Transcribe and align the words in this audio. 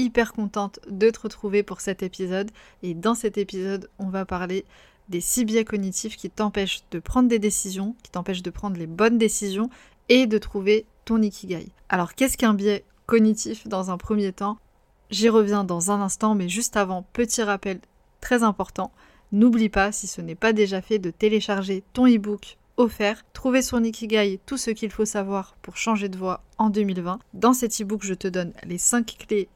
hyper 0.00 0.32
contente 0.32 0.80
de 0.88 1.10
te 1.10 1.20
retrouver 1.20 1.62
pour 1.62 1.80
cet 1.80 2.02
épisode. 2.02 2.50
Et 2.82 2.94
dans 2.94 3.14
cet 3.14 3.38
épisode, 3.38 3.88
on 3.98 4.08
va 4.08 4.24
parler 4.24 4.64
des 5.08 5.20
six 5.20 5.44
biais 5.44 5.64
cognitifs 5.64 6.16
qui 6.16 6.30
t'empêchent 6.30 6.82
de 6.90 6.98
prendre 6.98 7.28
des 7.28 7.38
décisions, 7.38 7.94
qui 8.02 8.10
t'empêchent 8.10 8.42
de 8.42 8.50
prendre 8.50 8.76
les 8.76 8.86
bonnes 8.86 9.18
décisions 9.18 9.68
et 10.08 10.26
de 10.26 10.38
trouver 10.38 10.86
ton 11.04 11.20
Ikigai. 11.20 11.68
Alors 11.88 12.14
qu'est-ce 12.14 12.38
qu'un 12.38 12.54
biais 12.54 12.84
cognitif 13.06 13.66
dans 13.66 13.90
un 13.90 13.98
premier 13.98 14.32
temps? 14.32 14.58
J'y 15.10 15.28
reviens 15.28 15.64
dans 15.64 15.90
un 15.90 16.00
instant, 16.00 16.34
mais 16.34 16.48
juste 16.48 16.76
avant, 16.76 17.04
petit 17.12 17.42
rappel 17.42 17.80
très 18.20 18.44
important. 18.44 18.92
N'oublie 19.32 19.68
pas, 19.68 19.92
si 19.92 20.06
ce 20.06 20.20
n'est 20.20 20.36
pas 20.36 20.52
déjà 20.52 20.80
fait, 20.80 20.98
de 20.98 21.10
télécharger 21.10 21.82
ton 21.92 22.06
e-book 22.06 22.56
offert, 22.76 23.24
trouver 23.32 23.62
son 23.62 23.84
Ikigai, 23.84 24.40
tout 24.46 24.56
ce 24.56 24.70
qu'il 24.70 24.90
faut 24.90 25.04
savoir 25.04 25.56
pour 25.62 25.76
changer 25.76 26.08
de 26.08 26.16
voie 26.16 26.42
en 26.58 26.70
2020. 26.70 27.18
Dans 27.34 27.52
cet 27.52 27.80
e-book, 27.80 28.02
je 28.04 28.14
te 28.14 28.28
donne 28.28 28.52
les 28.64 28.78
5 28.78 29.18
clés 29.26 29.48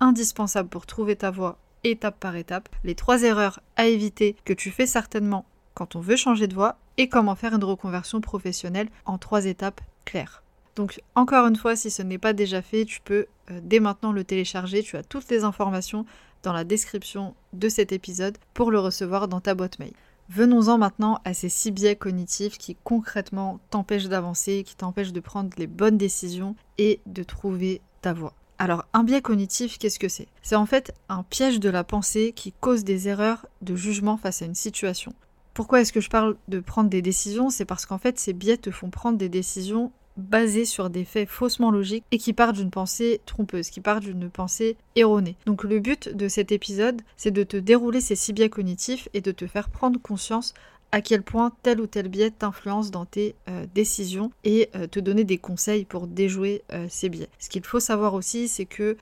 indispensable 0.00 0.68
pour 0.68 0.86
trouver 0.86 1.16
ta 1.16 1.30
voie 1.30 1.58
étape 1.84 2.18
par 2.18 2.36
étape, 2.36 2.68
les 2.84 2.94
trois 2.94 3.22
erreurs 3.22 3.60
à 3.76 3.86
éviter 3.86 4.36
que 4.44 4.52
tu 4.52 4.70
fais 4.70 4.86
certainement 4.86 5.44
quand 5.74 5.96
on 5.96 6.00
veut 6.00 6.16
changer 6.16 6.48
de 6.48 6.54
voie 6.54 6.76
et 6.96 7.08
comment 7.08 7.36
faire 7.36 7.54
une 7.54 7.64
reconversion 7.64 8.20
professionnelle 8.20 8.88
en 9.04 9.18
trois 9.18 9.46
étapes 9.46 9.80
claires. 10.04 10.42
Donc 10.74 11.00
encore 11.14 11.46
une 11.46 11.56
fois, 11.56 11.76
si 11.76 11.90
ce 11.90 12.02
n'est 12.02 12.18
pas 12.18 12.32
déjà 12.32 12.62
fait, 12.62 12.84
tu 12.84 13.00
peux 13.00 13.26
euh, 13.50 13.60
dès 13.62 13.80
maintenant 13.80 14.12
le 14.12 14.24
télécharger, 14.24 14.82
tu 14.82 14.96
as 14.96 15.02
toutes 15.02 15.28
les 15.28 15.44
informations 15.44 16.04
dans 16.42 16.52
la 16.52 16.64
description 16.64 17.34
de 17.52 17.68
cet 17.68 17.92
épisode 17.92 18.38
pour 18.54 18.70
le 18.70 18.78
recevoir 18.78 19.28
dans 19.28 19.40
ta 19.40 19.54
boîte 19.54 19.78
mail. 19.78 19.92
Venons-en 20.28 20.78
maintenant 20.78 21.20
à 21.24 21.32
ces 21.32 21.48
six 21.48 21.70
biais 21.70 21.96
cognitifs 21.96 22.58
qui 22.58 22.76
concrètement 22.84 23.60
t'empêchent 23.70 24.08
d'avancer, 24.08 24.62
qui 24.64 24.76
t'empêchent 24.76 25.12
de 25.12 25.20
prendre 25.20 25.50
les 25.56 25.66
bonnes 25.66 25.96
décisions 25.96 26.54
et 26.76 27.00
de 27.06 27.22
trouver 27.22 27.80
ta 28.02 28.12
voie. 28.12 28.34
Alors, 28.60 28.84
un 28.92 29.04
biais 29.04 29.22
cognitif, 29.22 29.78
qu'est-ce 29.78 30.00
que 30.00 30.08
c'est? 30.08 30.26
C'est 30.42 30.56
en 30.56 30.66
fait 30.66 30.92
un 31.08 31.22
piège 31.22 31.60
de 31.60 31.70
la 31.70 31.84
pensée 31.84 32.32
qui 32.34 32.52
cause 32.52 32.82
des 32.82 33.06
erreurs 33.06 33.46
de 33.62 33.76
jugement 33.76 34.16
face 34.16 34.42
à 34.42 34.46
une 34.46 34.56
situation. 34.56 35.12
Pourquoi 35.54 35.80
est-ce 35.80 35.92
que 35.92 36.00
je 36.00 36.10
parle 36.10 36.36
de 36.48 36.58
prendre 36.58 36.90
des 36.90 37.00
décisions? 37.00 37.50
C'est 37.50 37.64
parce 37.64 37.86
qu'en 37.86 37.98
fait, 37.98 38.18
ces 38.18 38.32
biais 38.32 38.56
te 38.56 38.72
font 38.72 38.90
prendre 38.90 39.16
des 39.16 39.28
décisions 39.28 39.92
basées 40.16 40.64
sur 40.64 40.90
des 40.90 41.04
faits 41.04 41.28
faussement 41.28 41.70
logiques 41.70 42.04
et 42.10 42.18
qui 42.18 42.32
partent 42.32 42.56
d'une 42.56 42.72
pensée 42.72 43.20
trompeuse, 43.24 43.70
qui 43.70 43.80
partent 43.80 44.02
d'une 44.02 44.28
pensée 44.28 44.76
erronée. 44.96 45.36
Donc 45.46 45.62
le 45.62 45.78
but 45.78 46.08
de 46.08 46.26
cet 46.26 46.50
épisode, 46.50 47.00
c'est 47.16 47.30
de 47.30 47.44
te 47.44 47.56
dérouler 47.56 48.00
ces 48.00 48.16
six 48.16 48.32
biais 48.32 48.48
cognitifs 48.48 49.08
et 49.14 49.20
de 49.20 49.30
te 49.30 49.46
faire 49.46 49.70
prendre 49.70 50.00
conscience 50.00 50.54
à 50.92 51.00
quel 51.00 51.22
point 51.22 51.52
tel 51.62 51.80
ou 51.80 51.86
tel 51.86 52.08
biais 52.08 52.30
t'influence 52.30 52.90
dans 52.90 53.04
tes 53.04 53.34
euh, 53.48 53.66
décisions 53.74 54.30
et 54.44 54.70
euh, 54.74 54.86
te 54.86 55.00
donner 55.00 55.24
des 55.24 55.38
conseils 55.38 55.84
pour 55.84 56.06
déjouer 56.06 56.62
euh, 56.72 56.86
ces 56.88 57.08
biais. 57.08 57.28
Ce 57.38 57.48
qu'il 57.48 57.64
faut 57.64 57.80
savoir 57.80 58.14
aussi, 58.14 58.48
c'est 58.48 58.66
que 58.66 58.96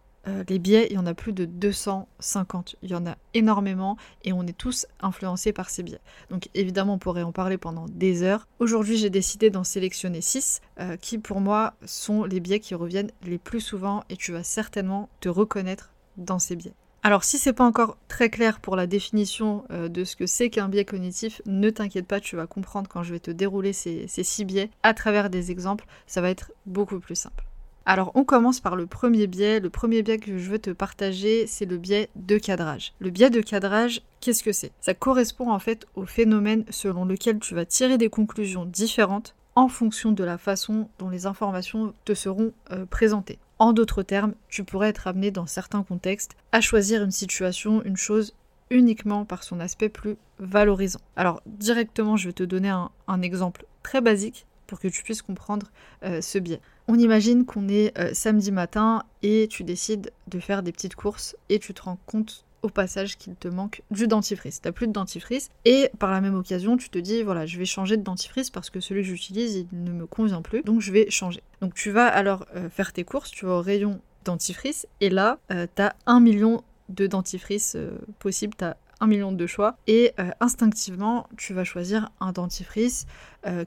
les 0.48 0.58
biais, 0.58 0.88
il 0.90 0.96
y 0.96 0.98
en 0.98 1.06
a 1.06 1.14
plus 1.14 1.32
de 1.32 1.44
250. 1.44 2.74
Il 2.82 2.90
y 2.90 2.96
en 2.96 3.06
a 3.06 3.16
énormément 3.32 3.96
et 4.24 4.32
on 4.32 4.42
est 4.42 4.58
tous 4.58 4.88
influencés 4.98 5.52
par 5.52 5.70
ces 5.70 5.84
biais. 5.84 6.00
Donc 6.30 6.48
évidemment, 6.52 6.94
on 6.94 6.98
pourrait 6.98 7.22
en 7.22 7.30
parler 7.30 7.58
pendant 7.58 7.86
des 7.86 8.24
heures. 8.24 8.48
Aujourd'hui, 8.58 8.96
j'ai 8.96 9.08
décidé 9.08 9.50
d'en 9.50 9.62
sélectionner 9.62 10.20
6 10.20 10.62
qui 11.00 11.18
pour 11.18 11.40
moi 11.40 11.74
sont 11.84 12.24
les 12.24 12.40
biais 12.40 12.58
qui 12.58 12.74
reviennent 12.74 13.12
les 13.22 13.38
plus 13.38 13.60
souvent 13.60 14.02
et 14.10 14.16
tu 14.16 14.32
vas 14.32 14.42
certainement 14.42 15.08
te 15.20 15.28
reconnaître 15.28 15.92
dans 16.16 16.40
ces 16.40 16.56
biais. 16.56 16.74
Alors 17.06 17.22
si 17.22 17.38
c'est 17.38 17.52
pas 17.52 17.62
encore 17.62 17.98
très 18.08 18.30
clair 18.30 18.58
pour 18.58 18.74
la 18.74 18.88
définition 18.88 19.62
euh, 19.70 19.86
de 19.86 20.02
ce 20.02 20.16
que 20.16 20.26
c'est 20.26 20.50
qu'un 20.50 20.68
biais 20.68 20.84
cognitif, 20.84 21.40
ne 21.46 21.70
t'inquiète 21.70 22.08
pas, 22.08 22.18
tu 22.18 22.34
vas 22.34 22.48
comprendre 22.48 22.88
quand 22.88 23.04
je 23.04 23.12
vais 23.12 23.20
te 23.20 23.30
dérouler 23.30 23.72
ces, 23.72 24.08
six 24.08 24.44
biais 24.44 24.70
à 24.82 24.92
travers 24.92 25.30
des 25.30 25.52
exemples, 25.52 25.86
ça 26.08 26.20
va 26.20 26.30
être 26.30 26.50
beaucoup 26.66 26.98
plus 26.98 27.14
simple. 27.14 27.44
Alors 27.84 28.10
on 28.16 28.24
commence 28.24 28.58
par 28.58 28.74
le 28.74 28.86
premier 28.86 29.28
biais. 29.28 29.60
Le 29.60 29.70
premier 29.70 30.02
biais 30.02 30.18
que 30.18 30.36
je 30.36 30.50
veux 30.50 30.58
te 30.58 30.70
partager, 30.70 31.46
c'est 31.46 31.64
le 31.64 31.76
biais 31.76 32.08
de 32.16 32.38
cadrage. 32.38 32.92
Le 32.98 33.10
biais 33.10 33.30
de 33.30 33.40
cadrage, 33.40 34.02
qu'est-ce 34.18 34.42
que 34.42 34.50
c'est? 34.50 34.72
Ça 34.80 34.92
correspond 34.92 35.52
en 35.52 35.60
fait 35.60 35.86
au 35.94 36.06
phénomène 36.06 36.64
selon 36.70 37.04
lequel 37.04 37.38
tu 37.38 37.54
vas 37.54 37.66
tirer 37.66 37.98
des 37.98 38.10
conclusions 38.10 38.64
différentes 38.64 39.36
en 39.54 39.68
fonction 39.68 40.10
de 40.10 40.24
la 40.24 40.38
façon 40.38 40.88
dont 40.98 41.08
les 41.08 41.26
informations 41.26 41.94
te 42.04 42.14
seront 42.14 42.52
euh, 42.72 42.84
présentées. 42.84 43.38
En 43.58 43.72
d'autres 43.72 44.02
termes, 44.02 44.34
tu 44.48 44.64
pourrais 44.64 44.90
être 44.90 45.06
amené 45.06 45.30
dans 45.30 45.46
certains 45.46 45.82
contextes 45.82 46.36
à 46.52 46.60
choisir 46.60 47.02
une 47.02 47.10
situation, 47.10 47.82
une 47.84 47.96
chose 47.96 48.34
uniquement 48.70 49.24
par 49.24 49.44
son 49.44 49.60
aspect 49.60 49.88
plus 49.88 50.16
valorisant. 50.38 51.00
Alors 51.16 51.40
directement, 51.46 52.16
je 52.16 52.28
vais 52.28 52.32
te 52.32 52.42
donner 52.42 52.68
un, 52.68 53.22
exemple 53.22 53.64
très 53.82 54.00
basique 54.00 54.46
pour 54.66 54.80
que 54.80 54.88
tu 54.88 55.02
puisses 55.02 55.22
comprendre 55.22 55.68
euh, 56.02 56.20
ce 56.20 56.38
biais. 56.38 56.60
On 56.88 56.98
imagine 56.98 57.44
qu'on 57.44 57.68
est 57.68 57.96
euh, 57.98 58.10
samedi 58.12 58.52
matin 58.52 59.04
et 59.22 59.48
tu 59.50 59.64
décides 59.64 60.12
de 60.26 60.38
faire 60.38 60.62
des 60.62 60.72
petites 60.72 60.96
courses 60.96 61.36
et 61.48 61.58
tu 61.58 61.72
te 61.72 61.82
rends 61.82 61.98
compte 62.06 62.44
passage 62.72 63.16
qu'il 63.16 63.34
te 63.34 63.48
manque 63.48 63.82
du 63.90 64.06
dentifrice. 64.06 64.60
T'as 64.60 64.72
plus 64.72 64.86
de 64.86 64.92
dentifrice 64.92 65.48
et 65.64 65.90
par 65.98 66.10
la 66.10 66.20
même 66.20 66.34
occasion 66.34 66.76
tu 66.76 66.88
te 66.88 66.98
dis 66.98 67.22
voilà 67.22 67.46
je 67.46 67.58
vais 67.58 67.64
changer 67.64 67.96
de 67.96 68.02
dentifrice 68.02 68.50
parce 68.50 68.70
que 68.70 68.80
celui 68.80 69.02
que 69.02 69.08
j'utilise 69.08 69.56
il 69.56 69.66
ne 69.72 69.92
me 69.92 70.06
convient 70.06 70.42
plus 70.42 70.62
donc 70.62 70.80
je 70.80 70.92
vais 70.92 71.10
changer. 71.10 71.42
Donc 71.60 71.74
tu 71.74 71.90
vas 71.90 72.06
alors 72.06 72.46
euh, 72.54 72.68
faire 72.68 72.92
tes 72.92 73.04
courses, 73.04 73.30
tu 73.30 73.46
vas 73.46 73.54
au 73.54 73.62
rayon 73.62 74.00
dentifrice 74.24 74.86
et 75.00 75.10
là 75.10 75.38
euh, 75.50 75.66
t'as 75.74 75.92
un 76.06 76.20
million 76.20 76.62
de 76.88 77.06
dentifrice 77.06 77.74
euh, 77.76 77.98
possible, 78.18 78.54
t'as 78.56 78.74
un 79.00 79.06
million 79.06 79.32
de 79.32 79.46
choix 79.46 79.76
et 79.86 80.14
instinctivement 80.40 81.28
tu 81.36 81.52
vas 81.52 81.64
choisir 81.64 82.08
un 82.18 82.32
dentifrice 82.32 83.04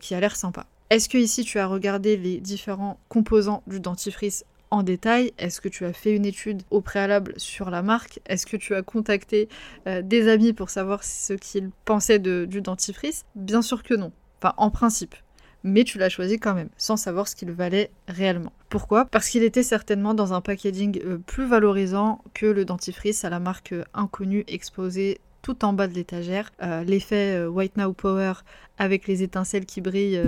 qui 0.02 0.16
a 0.16 0.20
l'air 0.20 0.36
sympa. 0.36 0.66
Est-ce 0.90 1.08
que 1.08 1.20
ici 1.20 1.44
tu 1.44 1.60
as 1.60 1.68
regardé 1.68 2.18
les 2.18 2.40
différents 2.40 2.98
composants 3.10 3.62
du 3.68 3.80
dentifrice 3.80 4.44
en 4.72 4.84
détail 4.84 5.32
Est-ce 5.38 5.62
que 5.62 5.70
tu 5.70 5.86
as 5.86 5.94
fait 5.94 6.16
une 6.16 6.26
étude 6.26 6.64
au 6.70 6.82
préalable 6.82 7.34
sur 7.38 7.70
la 7.70 7.82
marque? 7.82 8.20
Est-ce 8.26 8.46
que 8.46 8.58
tu 8.58 8.76
as 8.76 8.82
contacté 8.82 9.50
euh, 9.88 10.02
des 10.02 10.28
amis 10.28 10.54
pour 10.54 10.70
savoir 10.70 11.04
ce 11.04 11.34
qu'ils 11.34 11.72
pensaient 11.86 12.20
du 12.20 12.62
dentifrice? 12.62 13.26
Bien 13.36 13.62
sûr 13.62 13.84
que 13.84 13.94
non. 13.94 14.12
Enfin, 14.42 14.54
en 14.58 14.70
principe. 14.70 15.16
Mais 15.64 15.84
tu 15.84 15.98
l'as 15.98 16.10
choisi 16.10 16.40
quand 16.40 16.54
même, 16.54 16.70
sans 16.78 16.96
savoir 16.96 17.28
ce 17.28 17.36
qu'il 17.36 17.52
valait 17.52 17.92
réellement. 18.08 18.54
Pourquoi? 18.70 19.06
Parce 19.06 19.28
qu'il 19.28 19.44
était 19.44 19.64
certainement 19.64 20.14
dans 20.14 20.34
un 20.34 20.40
packaging 20.40 21.02
euh, 21.04 21.18
plus 21.18 21.46
valorisant 21.46 22.24
que 22.34 22.46
le 22.46 22.64
dentifrice 22.64 23.26
à 23.26 23.30
la 23.30 23.40
marque 23.40 23.74
euh, 23.74 23.84
inconnue 23.94 24.46
exposée 24.48 25.20
tout 25.42 25.66
en 25.66 25.74
bas 25.74 25.88
de 25.88 25.94
l'étagère. 25.94 26.52
L'effet 26.86 27.46
White 27.46 27.78
Now 27.78 27.94
Power 27.94 28.34
avec 28.78 29.08
les 29.08 29.24
étincelles 29.24 29.66
qui 29.66 29.80
brillent, 29.80 30.22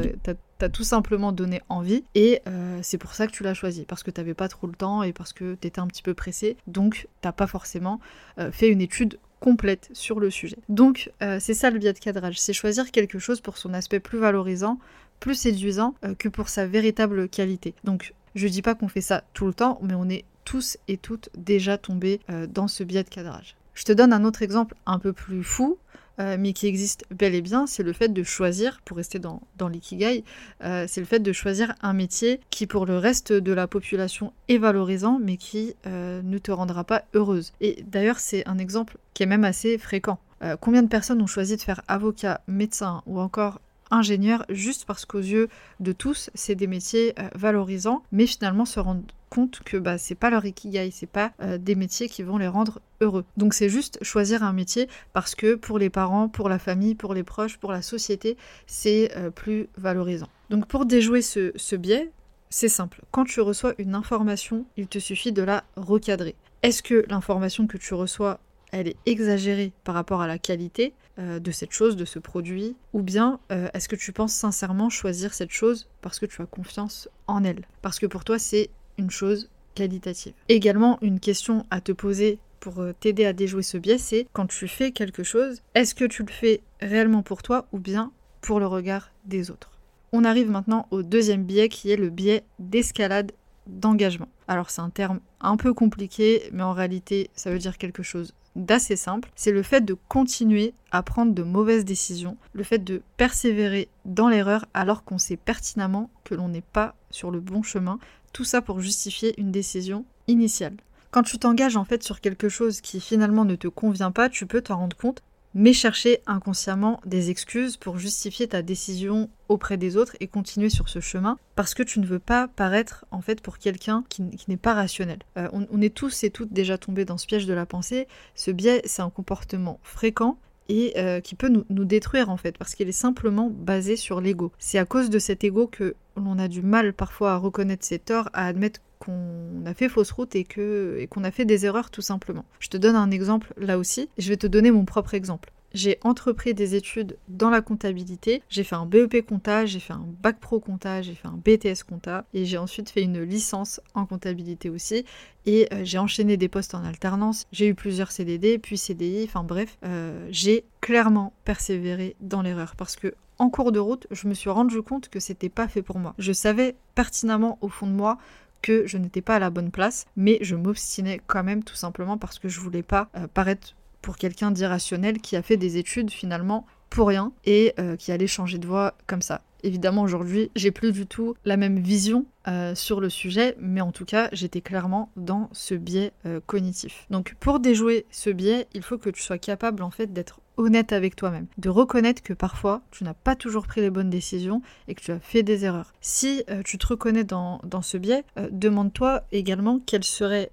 tout 0.70 0.84
simplement 0.84 1.32
donné 1.32 1.62
envie 1.70 2.04
et 2.16 2.42
euh, 2.48 2.80
c'est 2.82 2.98
pour 2.98 3.14
ça 3.14 3.28
que 3.28 3.32
tu 3.32 3.44
l'as 3.44 3.54
choisi 3.54 3.86
parce 3.86 4.04
que 4.04 4.12
t'avais 4.12 4.34
pas 4.34 4.48
trop 4.48 4.68
le 4.68 4.74
temps 4.74 5.04
et 5.04 5.14
parce 5.14 5.34
que 5.34 5.56
t'étais 5.56 5.80
un 5.80 5.88
petit 5.88 6.04
peu 6.04 6.14
pressé 6.14 6.58
donc 6.68 7.08
t'as 7.22 7.32
pas 7.32 7.48
forcément 7.48 8.00
euh, 8.40 8.52
fait 8.52 8.70
une 8.70 8.82
étude 8.82 9.18
complète 9.40 9.90
sur 9.94 10.20
le 10.20 10.30
sujet. 10.30 10.58
Donc 10.70 11.12
euh, 11.24 11.38
c'est 11.40 11.56
ça 11.56 11.72
le 11.72 11.80
biais 11.80 11.94
de 11.94 12.00
cadrage, 12.00 12.40
c'est 12.40 12.54
choisir 12.54 12.92
quelque 12.92 13.18
chose 13.18 13.42
pour 13.42 13.58
son 13.58 13.74
aspect 13.74 14.00
plus 14.00 14.20
valorisant, 14.20 14.78
plus 15.20 15.36
séduisant 15.36 15.96
que 16.20 16.30
pour 16.30 16.50
sa 16.50 16.68
véritable 16.68 17.28
qualité. 17.28 17.74
Donc 17.84 18.14
je 18.36 18.48
dis 18.48 18.62
pas 18.62 18.76
qu'on 18.76 18.88
fait 18.88 19.02
ça 19.02 19.24
tout 19.34 19.48
le 19.48 19.54
temps, 19.54 19.80
mais 19.82 19.96
on 19.96 20.10
est 20.10 20.26
tous 20.46 20.78
et 20.88 20.98
toutes 20.98 21.30
déjà 21.36 21.78
tombés 21.78 22.20
dans 22.50 22.68
ce 22.68 22.84
biais 22.84 23.04
de 23.04 23.10
cadrage. 23.10 23.56
Je 23.74 23.84
te 23.84 23.92
donne 23.92 24.14
un 24.14 24.24
autre 24.26 24.42
exemple 24.42 24.76
un 24.86 25.00
peu 25.00 25.14
plus 25.14 25.44
fou. 25.44 25.78
Euh, 26.20 26.38
mais 26.38 26.54
qui 26.54 26.68
existe 26.68 27.06
bel 27.12 27.34
et 27.36 27.42
bien, 27.42 27.66
c'est 27.68 27.84
le 27.84 27.94
fait 27.94 28.10
de 28.10 28.24
choisir, 28.24 28.82
pour 28.86 28.98
rester 28.98 29.20
dans, 29.20 29.42
dans 29.58 29.68
l'ikigai, 29.68 30.24
euh, 30.64 30.86
c'est 30.88 31.00
le 31.00 31.08
fait 31.08 31.20
de 31.20 31.32
choisir 31.32 31.74
un 31.82 31.94
métier 31.94 32.42
qui 32.50 32.68
pour 32.68 32.86
le 32.86 32.98
reste 32.98 33.32
de 33.32 33.54
la 33.54 33.68
population 33.68 34.34
est 34.48 34.58
valorisant, 34.58 35.20
mais 35.22 35.38
qui 35.38 35.76
euh, 35.88 36.22
ne 36.24 36.38
te 36.38 36.52
rendra 36.52 36.84
pas 36.84 37.04
heureuse. 37.14 37.54
Et 37.62 37.84
d'ailleurs, 37.88 38.20
c'est 38.20 38.48
un 38.48 38.58
exemple 38.58 38.98
qui 39.14 39.24
est 39.24 39.28
même 39.28 39.46
assez 39.46 39.78
fréquent. 39.78 40.20
combien 40.60 40.84
de 40.84 40.88
personnes 40.88 41.22
ont 41.22 41.28
choisi 41.28 41.56
de 41.56 41.62
faire 41.62 41.82
avocat, 41.88 42.42
médecin 42.48 43.04
ou 43.06 43.20
encore 43.20 43.62
ingénieur 43.92 44.46
juste 44.50 44.86
parce 44.86 45.06
qu'aux 45.06 45.20
yeux 45.20 45.50
de 45.80 45.92
tous, 45.92 46.30
c'est 46.34 46.56
des 46.56 46.68
métiers 46.68 47.14
valorisants, 47.36 48.04
mais 48.12 48.26
finalement 48.26 48.66
se 48.66 48.80
rendent 48.80 49.12
compte 49.32 49.62
que 49.64 49.78
bah, 49.78 49.98
c'est 49.98 50.14
pas 50.14 50.30
leur 50.30 50.46
ikigai, 50.46 50.92
c'est 50.92 51.08
pas 51.08 51.32
euh, 51.42 51.58
des 51.58 51.74
métiers 51.74 52.10
qui 52.10 52.22
vont 52.22 52.38
les 52.38 52.48
rendre 52.48 52.82
heureux. 53.00 53.26
Donc 53.38 53.56
c'est 53.56 53.70
juste 53.70 53.98
choisir 54.04 54.44
un 54.44 54.54
métier 54.54 54.88
parce 55.14 55.34
que 55.34 55.56
pour 55.56 55.80
les 55.80 55.90
parents, 55.90 56.28
pour 56.28 56.50
la 56.50 56.60
famille, 56.60 56.94
pour 56.94 57.16
les 57.16 57.24
proches, 57.24 57.58
pour 57.58 57.72
la 57.72 57.82
société, 57.82 58.38
c'est 58.68 59.12
euh, 59.16 59.32
plus 59.32 59.70
valorisant. 59.78 60.28
Donc 60.50 60.68
pour 60.68 60.86
déjouer 60.86 61.24
ce, 61.24 61.54
ce 61.56 61.76
biais, 61.76 62.12
c'est 62.50 62.70
simple. 62.70 63.02
Quand 63.12 63.24
tu 63.24 63.40
reçois 63.40 63.74
une 63.78 63.96
information, 63.96 64.66
il 64.76 64.88
te 64.88 65.00
suffit 65.00 65.32
de 65.32 65.42
la 65.42 65.64
recadrer. 65.78 66.36
Est-ce 66.62 66.84
que 66.84 67.06
l'information 67.08 67.66
que 67.66 67.78
tu 67.78 67.94
reçois, 67.94 68.40
elle 68.72 68.88
est 68.88 68.98
exagérée 69.06 69.74
par 69.84 69.96
rapport 69.96 70.22
à 70.22 70.28
la 70.28 70.38
qualité 70.38 70.94
euh, 71.20 71.40
de 71.40 71.52
cette 71.52 71.72
chose, 71.72 71.96
de 71.96 72.06
ce 72.06 72.20
produit 72.20 72.76
Ou 72.94 73.02
bien 73.02 73.40
euh, 73.52 73.70
est-ce 73.74 73.90
que 73.90 73.96
tu 73.96 74.12
penses 74.12 74.34
sincèrement 74.34 74.90
choisir 74.90 75.34
cette 75.34 75.52
chose 75.52 75.88
parce 76.02 76.20
que 76.20 76.26
tu 76.26 76.42
as 76.42 76.46
confiance 76.46 77.10
en 77.28 77.44
elle? 77.44 77.66
Parce 77.82 78.00
que 78.00 78.06
pour 78.06 78.24
toi, 78.24 78.40
c'est 78.40 78.70
une 78.98 79.12
chose 79.12 79.50
qualitative. 79.76 80.34
Également, 80.50 80.98
une 81.02 81.20
question 81.20 81.66
à 81.70 81.82
te 81.82 81.92
poser 81.92 82.40
pour 82.60 82.80
euh, 82.80 82.94
t'aider 82.98 83.26
à 83.26 83.34
déjouer 83.34 83.64
ce 83.64 83.78
biais, 83.78 83.98
c'est 83.98 84.28
quand 84.34 84.48
tu 84.48 84.68
fais 84.68 84.92
quelque 84.92 85.24
chose, 85.24 85.62
est-ce 85.76 85.96
que 85.96 86.06
tu 86.06 86.24
le 86.24 86.32
fais 86.32 86.62
réellement 86.80 87.24
pour 87.24 87.44
toi 87.44 87.68
ou 87.72 87.80
bien 87.80 88.12
pour 88.42 88.60
le 88.60 88.68
regard 88.68 89.12
des 89.26 89.52
autres? 89.52 89.72
On 90.14 90.24
arrive 90.24 90.50
maintenant 90.50 90.88
au 90.92 91.04
deuxième 91.04 91.44
biais 91.44 91.70
qui 91.70 91.92
est 91.92 91.98
le 91.98 92.10
biais 92.10 92.44
d'escalade 92.60 93.32
d'engagement. 93.68 94.28
Alors 94.48 94.70
c'est 94.70 94.82
un 94.82 94.90
terme 94.90 95.20
un 95.40 95.58
peu 95.58 95.74
compliqué, 95.74 96.50
mais 96.52 96.64
en 96.64 96.74
réalité 96.74 97.30
ça 97.36 97.52
veut 97.52 97.60
dire 97.60 97.78
quelque 97.78 98.04
chose 98.04 98.34
d'assez 98.56 98.96
simple. 98.96 99.30
C'est 99.36 99.52
le 99.52 99.64
fait 99.64 99.82
de 99.82 99.96
continuer 100.08 100.74
à 100.92 101.04
prendre 101.04 101.34
de 101.34 101.44
mauvaises 101.44 101.86
décisions, 101.86 102.38
le 102.54 102.64
fait 102.64 102.80
de 102.80 103.02
persévérer 103.18 103.88
dans 104.06 104.30
l'erreur 104.30 104.66
alors 104.74 105.04
qu'on 105.04 105.18
sait 105.18 105.38
pertinemment 105.38 106.10
que 106.24 106.36
l'on 106.36 106.50
n'est 106.50 106.62
pas 106.62 106.96
sur 107.10 107.32
le 107.32 107.40
bon 107.40 107.64
chemin, 107.64 108.00
tout 108.34 108.44
ça 108.44 108.62
pour 108.62 108.80
justifier 108.80 109.40
une 109.40 109.52
décision 109.52 110.06
initiale. 110.28 110.76
Quand 111.12 111.24
tu 111.24 111.38
t'engages 111.38 111.76
en 111.76 111.84
fait 111.84 112.04
sur 112.04 112.22
quelque 112.22 112.48
chose 112.48 112.80
qui 112.80 113.02
finalement 113.02 113.44
ne 113.44 113.56
te 113.56 113.68
convient 113.68 114.12
pas, 114.12 114.30
tu 114.30 114.46
peux 114.46 114.62
t'en 114.62 114.78
rendre 114.78 114.96
compte, 114.96 115.22
mais 115.54 115.74
chercher 115.74 116.22
inconsciemment 116.28 117.02
des 117.06 117.30
excuses 117.30 117.78
pour 117.78 117.98
justifier 117.98 118.48
ta 118.48 118.62
décision 118.62 119.30
auprès 119.50 119.78
des 119.78 119.98
autres 119.98 120.16
et 120.20 120.28
continuer 120.28 120.70
sur 120.70 120.90
ce 120.90 121.00
chemin 121.00 121.38
parce 121.56 121.74
que 121.74 121.84
tu 121.84 122.00
ne 122.00 122.06
veux 122.06 122.20
pas 122.20 122.48
paraître 122.48 123.06
en 123.12 123.22
fait 123.22 123.42
pour 123.42 123.58
quelqu'un 123.58 124.04
qui, 124.10 124.24
n'est 124.48 124.58
pas 124.58 124.74
rationnel. 124.74 125.20
Euh, 125.38 125.48
on, 125.52 125.82
est 125.82 125.94
tous 125.94 126.24
et 126.24 126.30
toutes 126.30 126.54
déjà 126.54 126.78
tombés 126.78 127.06
dans 127.06 127.18
ce 127.18 127.28
piège 127.28 127.46
de 127.46 127.54
la 127.54 127.66
pensée. 127.66 128.08
Ce 128.36 128.52
biais, 128.52 128.82
c'est 128.86 129.02
un 129.02 129.10
comportement 129.10 129.80
fréquent 129.84 130.38
et 130.70 130.94
euh, 130.98 131.20
qui 131.20 131.36
peut 131.36 131.50
nous, 131.50 131.66
nous, 131.70 131.86
détruire 131.86 132.30
en 132.30 132.38
fait, 132.38 132.58
parce 132.58 132.76
qu'il 132.76 132.88
est 132.88 132.94
simplement 132.94 133.50
basé 133.50 133.96
sur 133.98 134.22
l'ego. 134.22 134.52
C'est 134.58 134.78
à 134.78 134.86
cause 134.86 135.10
de 135.10 135.20
cet 135.20 135.44
ego 135.44 135.68
que 135.68 135.96
l'on 136.16 136.40
a 136.40 136.48
du 136.48 136.62
mal 136.62 136.94
parfois 136.94 137.34
à 137.34 137.38
reconnaître 137.38 137.86
ses 137.86 138.00
torts, 138.00 138.30
à 138.34 138.48
admettre 138.48 138.80
qu'on 139.02 139.66
a 139.66 139.74
fait 139.74 139.90
fausse 139.90 140.12
route 140.12 140.36
et 140.36 140.44
que 140.44 140.98
et 141.00 141.08
qu'on 141.08 141.24
a 141.24 141.32
fait 141.32 141.46
des 141.46 141.66
erreurs 141.66 141.90
tout 141.90 142.02
simplement. 142.02 142.46
Je 142.60 142.70
te 142.70 142.78
donne 142.78 142.96
un 142.96 143.12
exemple 143.12 143.54
là 143.58 143.78
aussi, 143.78 144.10
je 144.18 144.30
vais 144.30 144.38
te 144.38 144.48
donner 144.48 144.72
mon 144.72 144.86
propre 144.86 145.14
exemple 145.14 145.52
j'ai 145.74 146.00
entrepris 146.04 146.54
des 146.54 146.76
études 146.76 147.18
dans 147.28 147.50
la 147.50 147.62
comptabilité. 147.62 148.44
J'ai 148.50 148.64
fait 148.64 148.76
un 148.76 148.86
BEP 148.86 149.26
compta, 149.26 149.66
j'ai 149.66 149.80
fait 149.80 149.94
un 149.94 150.06
bac 150.22 150.40
pro 150.40 150.60
compta, 150.60 151.02
j'ai 151.02 151.16
fait 151.16 151.28
un 151.28 151.40
BTS 151.44 151.84
compta 151.88 152.26
et 152.34 152.46
j'ai 152.46 152.58
ensuite 152.58 152.90
fait 152.90 153.04
une 153.04 153.22
licence 153.22 153.82
en 153.94 154.06
comptabilité 154.06 154.70
aussi. 154.70 155.06
Et 155.46 155.68
euh, 155.74 155.82
j'ai 155.84 155.98
enchaîné 155.98 156.38
des 156.38 156.50
postes 156.50 156.76
en 156.76 156.84
alternance. 156.84 157.46
J'ai 157.52 157.68
eu 157.68 157.76
plusieurs 157.76 158.12
CDD, 158.12 158.58
puis 158.60 158.78
CDI. 158.78 159.24
Enfin 159.24 159.44
bref, 159.44 159.78
euh, 159.84 160.28
j'ai 160.30 160.66
clairement 160.82 161.34
persévéré 161.46 162.16
dans 162.20 162.42
l'erreur 162.42 162.76
parce 162.76 162.96
que 162.96 163.14
en 163.38 163.50
cours 163.50 163.72
de 163.72 163.80
route, 163.80 164.06
je 164.12 164.28
me 164.28 164.36
suis 164.36 164.52
rendu 164.52 164.84
compte 164.84 165.10
que 165.10 165.20
c'était 165.20 165.50
pas 165.50 165.68
fait 165.68 165.82
pour 165.82 165.98
moi. 165.98 166.14
Je 166.20 166.32
savais 166.32 166.76
pertinemment 166.94 167.58
au 167.62 167.70
fond 167.70 167.88
de 167.88 167.94
moi 167.94 168.20
que 168.62 168.86
je 168.88 168.98
n'étais 168.98 169.22
pas 169.22 169.36
à 169.36 169.40
la 169.40 169.50
bonne 169.50 169.72
place, 169.72 170.06
mais 170.16 170.38
je 170.42 170.56
m'obstinais 170.56 171.22
quand 171.28 171.44
même 171.44 171.64
tout 171.64 171.76
simplement 171.76 172.18
parce 172.18 172.40
que 172.40 172.50
je 172.50 172.60
voulais 172.60 172.84
pas 172.84 173.10
euh, 173.16 173.28
paraître 173.28 173.76
pour 174.02 174.18
quelqu'un 174.18 174.52
d'irrationnel 174.52 175.20
qui 175.20 175.36
a 175.36 175.42
fait 175.42 175.58
des 175.58 175.78
études 175.78 176.10
finalement 176.10 176.66
pour 176.90 177.08
rien 177.08 177.32
et 177.46 177.74
euh, 177.80 177.96
qui 177.96 178.12
allait 178.12 178.28
changer 178.28 178.58
de 178.58 178.68
voie 178.68 178.96
comme 179.08 179.22
ça. 179.22 179.42
Évidemment, 179.64 180.02
aujourd'hui, 180.02 180.50
j'ai 180.56 180.72
plus 180.72 180.92
du 180.92 181.06
tout 181.06 181.36
la 181.46 181.56
même 181.56 181.80
vision 181.80 182.26
euh, 182.48 182.74
sur 182.74 183.00
le 183.00 183.10
sujet, 183.10 183.56
mais 183.60 183.80
en 183.80 183.92
tout 183.92 184.06
cas, 184.06 184.28
j'étais 184.32 184.62
clairement 184.62 185.12
dans 185.16 185.50
ce 185.52 185.76
biais 185.76 186.14
cognitif. 186.48 187.06
Donc, 187.12 187.36
pour 187.40 187.60
déjouer 187.60 188.08
ce 188.10 188.32
biais, 188.32 188.68
il 188.74 188.82
faut 188.82 188.98
que 188.98 189.12
tu 189.12 189.22
sois 189.22 189.38
capable 189.38 189.84
en 189.84 189.92
fait 189.92 190.12
d'être 190.12 190.42
honnête 190.62 190.94
avec 190.94 191.16
toi-même, 191.16 191.48
de 191.58 191.70
reconnaître 191.70 192.24
que 192.24 192.34
parfois 192.34 192.82
tu 192.92 193.04
n'as 193.04 193.14
pas 193.14 193.36
toujours 193.36 193.68
pris 193.68 193.82
les 193.82 193.90
bonnes 193.90 194.10
décisions 194.10 194.62
et 194.88 194.96
que 194.96 195.02
tu 195.02 195.12
as 195.12 195.20
fait 195.20 195.44
des 195.44 195.66
erreurs. 195.66 195.94
Si 196.02 196.44
tu 196.66 196.78
te 196.78 196.88
reconnais 196.88 197.24
dans, 197.24 197.60
dans 197.64 197.82
ce 197.82 197.98
biais, 197.98 198.24
demande-toi 198.52 199.24
également 199.32 199.80
quel 199.86 200.04
serait 200.04 200.52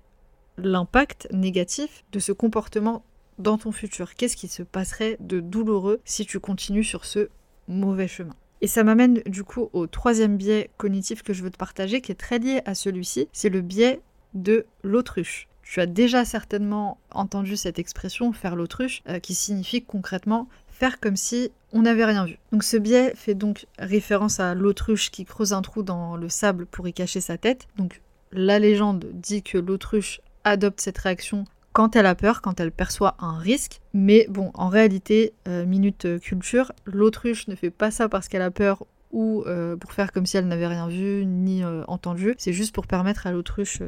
l'impact 0.59 1.29
négatif 1.33 2.05
de 2.13 2.19
ce 2.19 2.33
comportement 2.33 3.05
dans 3.39 3.59
ton 3.59 3.73
futur 3.73 4.15
Qu'est-ce 4.15 4.37
qui 4.37 4.49
se 4.49 4.63
passerait 4.63 5.17
de 5.21 5.41
douloureux 5.41 6.01
si 6.05 6.27
tu 6.27 6.41
continues 6.41 6.85
sur 6.85 7.05
ce 7.05 7.29
mauvais 7.69 8.09
chemin? 8.09 8.35
Et 8.61 8.67
ça 8.67 8.83
m'amène 8.83 9.23
du 9.27 9.45
coup 9.45 9.71
au 9.73 9.87
troisième 9.87 10.37
biais 10.37 10.71
cognitif 10.77 11.23
que 11.23 11.33
je 11.33 11.43
veux 11.43 11.51
te 11.51 11.57
partager, 11.57 12.01
qui 12.01 12.11
est 12.11 12.17
très 12.17 12.39
lié 12.39 12.61
à 12.65 12.75
celui-ci, 12.75 13.29
c'est 13.33 13.51
le 13.51 13.61
biais 13.61 14.01
de 14.35 14.67
l'autruche. 14.83 15.49
Tu 15.71 15.81
as 15.81 15.87
déjà 15.87 16.25
certainement 16.25 16.97
entendu 17.11 17.59
cette 17.59 17.79
expression 17.79 18.33
faire 18.33 18.57
l'autruche, 18.57 19.03
euh, 19.07 19.19
qui 19.19 19.35
signifie 19.35 19.83
concrètement 19.83 20.49
faire 20.67 20.99
comme 20.99 21.17
si 21.17 21.51
on 21.75 21.83
n'avait 21.83 22.07
rien 22.07 22.25
vu. 22.25 22.39
Donc 22.53 22.65
ce 22.65 22.79
biais 22.79 23.13
fait 23.15 23.35
donc 23.35 23.67
référence 23.79 24.41
à 24.41 24.55
l'autruche 24.55 25.11
qui 25.11 25.27
creuse 25.27 25.53
un 25.53 25.61
trou 25.61 25.83
dans 25.83 26.17
le 26.17 26.31
sable 26.31 26.65
pour 26.65 26.89
y 26.89 26.95
cacher 26.95 27.21
sa 27.21 27.37
tête. 27.37 27.67
Donc 27.77 28.01
la 28.33 28.59
légende 28.59 29.11
dit 29.13 29.43
que 29.43 29.59
l'autruche 29.59 30.23
adopte 30.43 30.81
cette 30.81 30.97
réaction 30.97 31.45
quand 31.75 31.97
elle 31.97 32.07
a 32.07 32.15
peur, 32.15 32.41
quand 32.41 32.61
elle 32.61 32.73
perçoit 32.73 33.17
un 33.19 33.37
risque. 33.37 33.83
Mais 33.93 34.27
bon, 34.31 34.51
en 34.55 34.71
réalité, 34.71 35.35
euh, 35.49 35.67
minute 35.67 36.19
culture, 36.21 36.73
l'autruche 36.87 37.47
ne 37.47 37.55
fait 37.55 37.71
pas 37.71 37.91
ça 37.91 38.09
parce 38.09 38.29
qu'elle 38.29 38.41
a 38.41 38.51
peur 38.51 38.87
ou 39.11 39.43
euh, 39.47 39.77
pour 39.77 39.93
faire 39.93 40.13
comme 40.13 40.27
si 40.27 40.37
elle 40.37 40.49
n'avait 40.49 40.67
rien 40.67 40.89
vu 40.89 41.25
ni 41.27 41.65
entendu. 41.87 42.35
C'est 42.39 42.53
juste 42.53 42.75
pour 42.75 42.87
permettre 42.87 43.27
à 43.27 43.33
l'autruche 43.33 43.81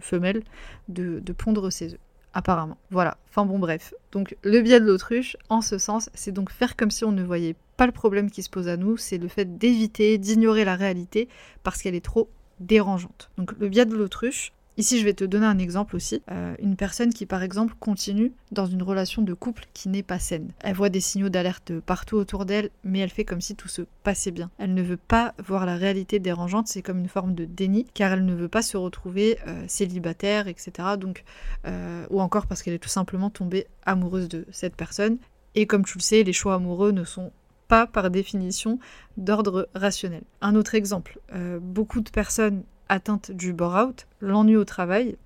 femelle 0.00 0.42
de, 0.88 1.20
de, 1.20 1.32
pondre 1.32 1.70
ses 1.70 1.94
œufs. 1.94 2.00
Apparemment. 2.34 2.76
Voilà. 2.90 3.16
Enfin 3.28 3.44
bon, 3.46 3.58
bref. 3.58 3.94
Donc 4.12 4.36
le 4.42 4.60
biais 4.60 4.80
de 4.80 4.84
l'autruche, 4.84 5.36
en 5.48 5.60
ce 5.60 5.78
sens, 5.78 6.10
c'est 6.14 6.32
donc 6.32 6.50
faire 6.50 6.76
comme 6.76 6.90
si 6.90 7.04
on 7.04 7.12
ne 7.12 7.22
voyait 7.22 7.56
pas 7.76 7.86
le 7.86 7.92
problème 7.92 8.30
qui 8.30 8.42
se 8.42 8.50
pose 8.50 8.68
à 8.68 8.76
nous. 8.76 8.96
C'est 8.96 9.18
le 9.18 9.28
fait 9.28 9.58
d'éviter, 9.58 10.18
d'ignorer 10.18 10.64
la 10.64 10.76
réalité 10.76 11.28
parce 11.62 11.82
qu'elle 11.82 11.94
est 11.94 12.04
trop 12.04 12.28
dérangeante. 12.60 13.30
Donc 13.38 13.52
le 13.58 13.68
biais 13.68 13.86
de 13.86 13.96
l'autruche, 13.96 14.52
Ici, 14.78 15.00
je 15.00 15.04
vais 15.04 15.12
te 15.12 15.24
donner 15.24 15.46
un 15.46 15.58
exemple 15.58 15.96
aussi. 15.96 16.22
Euh, 16.30 16.54
une 16.60 16.76
personne 16.76 17.12
qui, 17.12 17.26
par 17.26 17.42
exemple, 17.42 17.74
continue 17.80 18.32
dans 18.52 18.66
une 18.66 18.84
relation 18.84 19.22
de 19.22 19.34
couple 19.34 19.64
qui 19.74 19.88
n'est 19.88 20.04
pas 20.04 20.20
saine. 20.20 20.52
Elle 20.60 20.76
voit 20.76 20.88
des 20.88 21.00
signaux 21.00 21.30
d'alerte 21.30 21.80
partout 21.80 22.14
autour 22.14 22.44
d'elle, 22.44 22.70
mais 22.84 23.00
elle 23.00 23.10
fait 23.10 23.24
comme 23.24 23.40
si 23.40 23.56
tout 23.56 23.66
se 23.66 23.82
passait 24.04 24.30
bien. 24.30 24.52
Elle 24.56 24.74
ne 24.74 24.82
veut 24.82 24.96
pas 24.96 25.34
voir 25.44 25.66
la 25.66 25.74
réalité 25.74 26.20
dérangeante, 26.20 26.68
c'est 26.68 26.82
comme 26.82 27.00
une 27.00 27.08
forme 27.08 27.34
de 27.34 27.44
déni, 27.44 27.86
car 27.92 28.12
elle 28.12 28.24
ne 28.24 28.36
veut 28.36 28.48
pas 28.48 28.62
se 28.62 28.76
retrouver 28.76 29.38
euh, 29.48 29.64
célibataire, 29.66 30.46
etc. 30.46 30.70
Donc, 30.96 31.24
euh, 31.66 32.06
ou 32.10 32.20
encore 32.20 32.46
parce 32.46 32.62
qu'elle 32.62 32.74
est 32.74 32.78
tout 32.78 32.88
simplement 32.88 33.30
tombée 33.30 33.66
amoureuse 33.84 34.28
de 34.28 34.46
cette 34.52 34.76
personne. 34.76 35.18
Et 35.56 35.66
comme 35.66 35.84
tu 35.84 35.98
le 35.98 36.02
sais, 36.02 36.22
les 36.22 36.32
choix 36.32 36.54
amoureux 36.54 36.92
ne 36.92 37.02
sont 37.02 37.32
pas 37.66 37.88
par 37.88 38.12
définition 38.12 38.78
d'ordre 39.16 39.68
rationnel. 39.74 40.22
Un 40.40 40.54
autre 40.54 40.76
exemple, 40.76 41.18
beaucoup 41.60 42.00
de 42.00 42.08
personnes 42.08 42.62
atteinte 42.88 43.30
du 43.30 43.52
bore-out, 43.52 44.06
l'ennui 44.20 44.56
au 44.56 44.64
travail, 44.64 45.16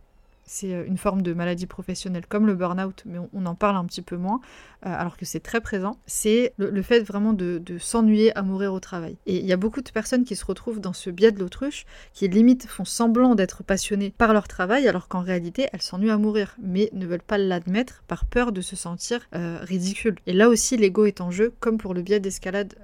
c'est 0.45 0.75
euh, 0.75 0.85
une 0.87 0.99
forme 0.99 1.23
de 1.23 1.33
maladie 1.33 1.67
professionnelle 1.67 2.27
comme 2.29 2.47
le 2.47 2.55
burn-out, 2.55 3.03
mais 3.07 3.19
on, 3.33 3.47
en 3.47 3.55
parle 3.55 3.77
un 3.77 3.85
petit 3.85 4.03
peu 4.03 4.17
moins, 4.17 4.41
euh, 4.87 4.95
alors 4.95 5.17
que 5.17 5.25
c'est 5.25 5.41
très 5.41 5.61
présent, 5.61 5.99
c'est 6.07 6.53
le, 6.59 6.83
fait 6.83 7.01
vraiment 7.01 7.33
de, 7.33 7.63
s'ennuyer 7.79 8.37
à 8.37 8.43
mourir 8.43 8.73
au 8.73 8.81
travail. 8.81 9.17
Et 9.27 9.39
il 9.39 9.47
y 9.47 9.53
a 9.53 9.57
beaucoup 9.57 9.81
de 9.81 9.91
personnes 9.91 10.25
qui 10.25 10.37
se 10.37 10.45
retrouvent 10.45 10.81
dans 10.81 10.93
ce 10.93 11.11
biais 11.11 11.33
de 11.33 11.39
l'autruche, 11.39 11.87
qui 12.13 12.29
limite 12.29 12.67
font 12.67 12.85
semblant 12.85 13.35
d'être 13.35 13.63
passionnées 13.63 14.13
par 14.17 14.33
leur 14.33 14.49
travail, 14.49 14.87
alors 14.89 15.09
qu'en 15.09 15.23
réalité 15.23 15.69
elles 15.73 15.83
s'ennuient 15.83 16.11
à 16.11 16.19
mourir, 16.19 16.57
mais 16.61 16.91
ne 16.93 17.07
veulent 17.07 17.23
pas 17.23 17.39
l'admettre 17.39 18.03
par 18.07 18.27
peur 18.27 18.53
de 18.53 18.61
se 18.61 18.77
sentir 18.77 19.29
euh, 19.35 19.59
ridicule. 19.63 20.17
Et 20.27 20.33
là 20.33 20.49
aussi 20.49 20.77
l'ego 20.77 21.07
est 21.07 21.21
en 21.21 21.31
jeu, 21.31 21.53
comme 21.61 21.79
pour 21.79 21.95
le 21.95 22.03
biais 22.03 22.21
d'escalade 22.21 22.75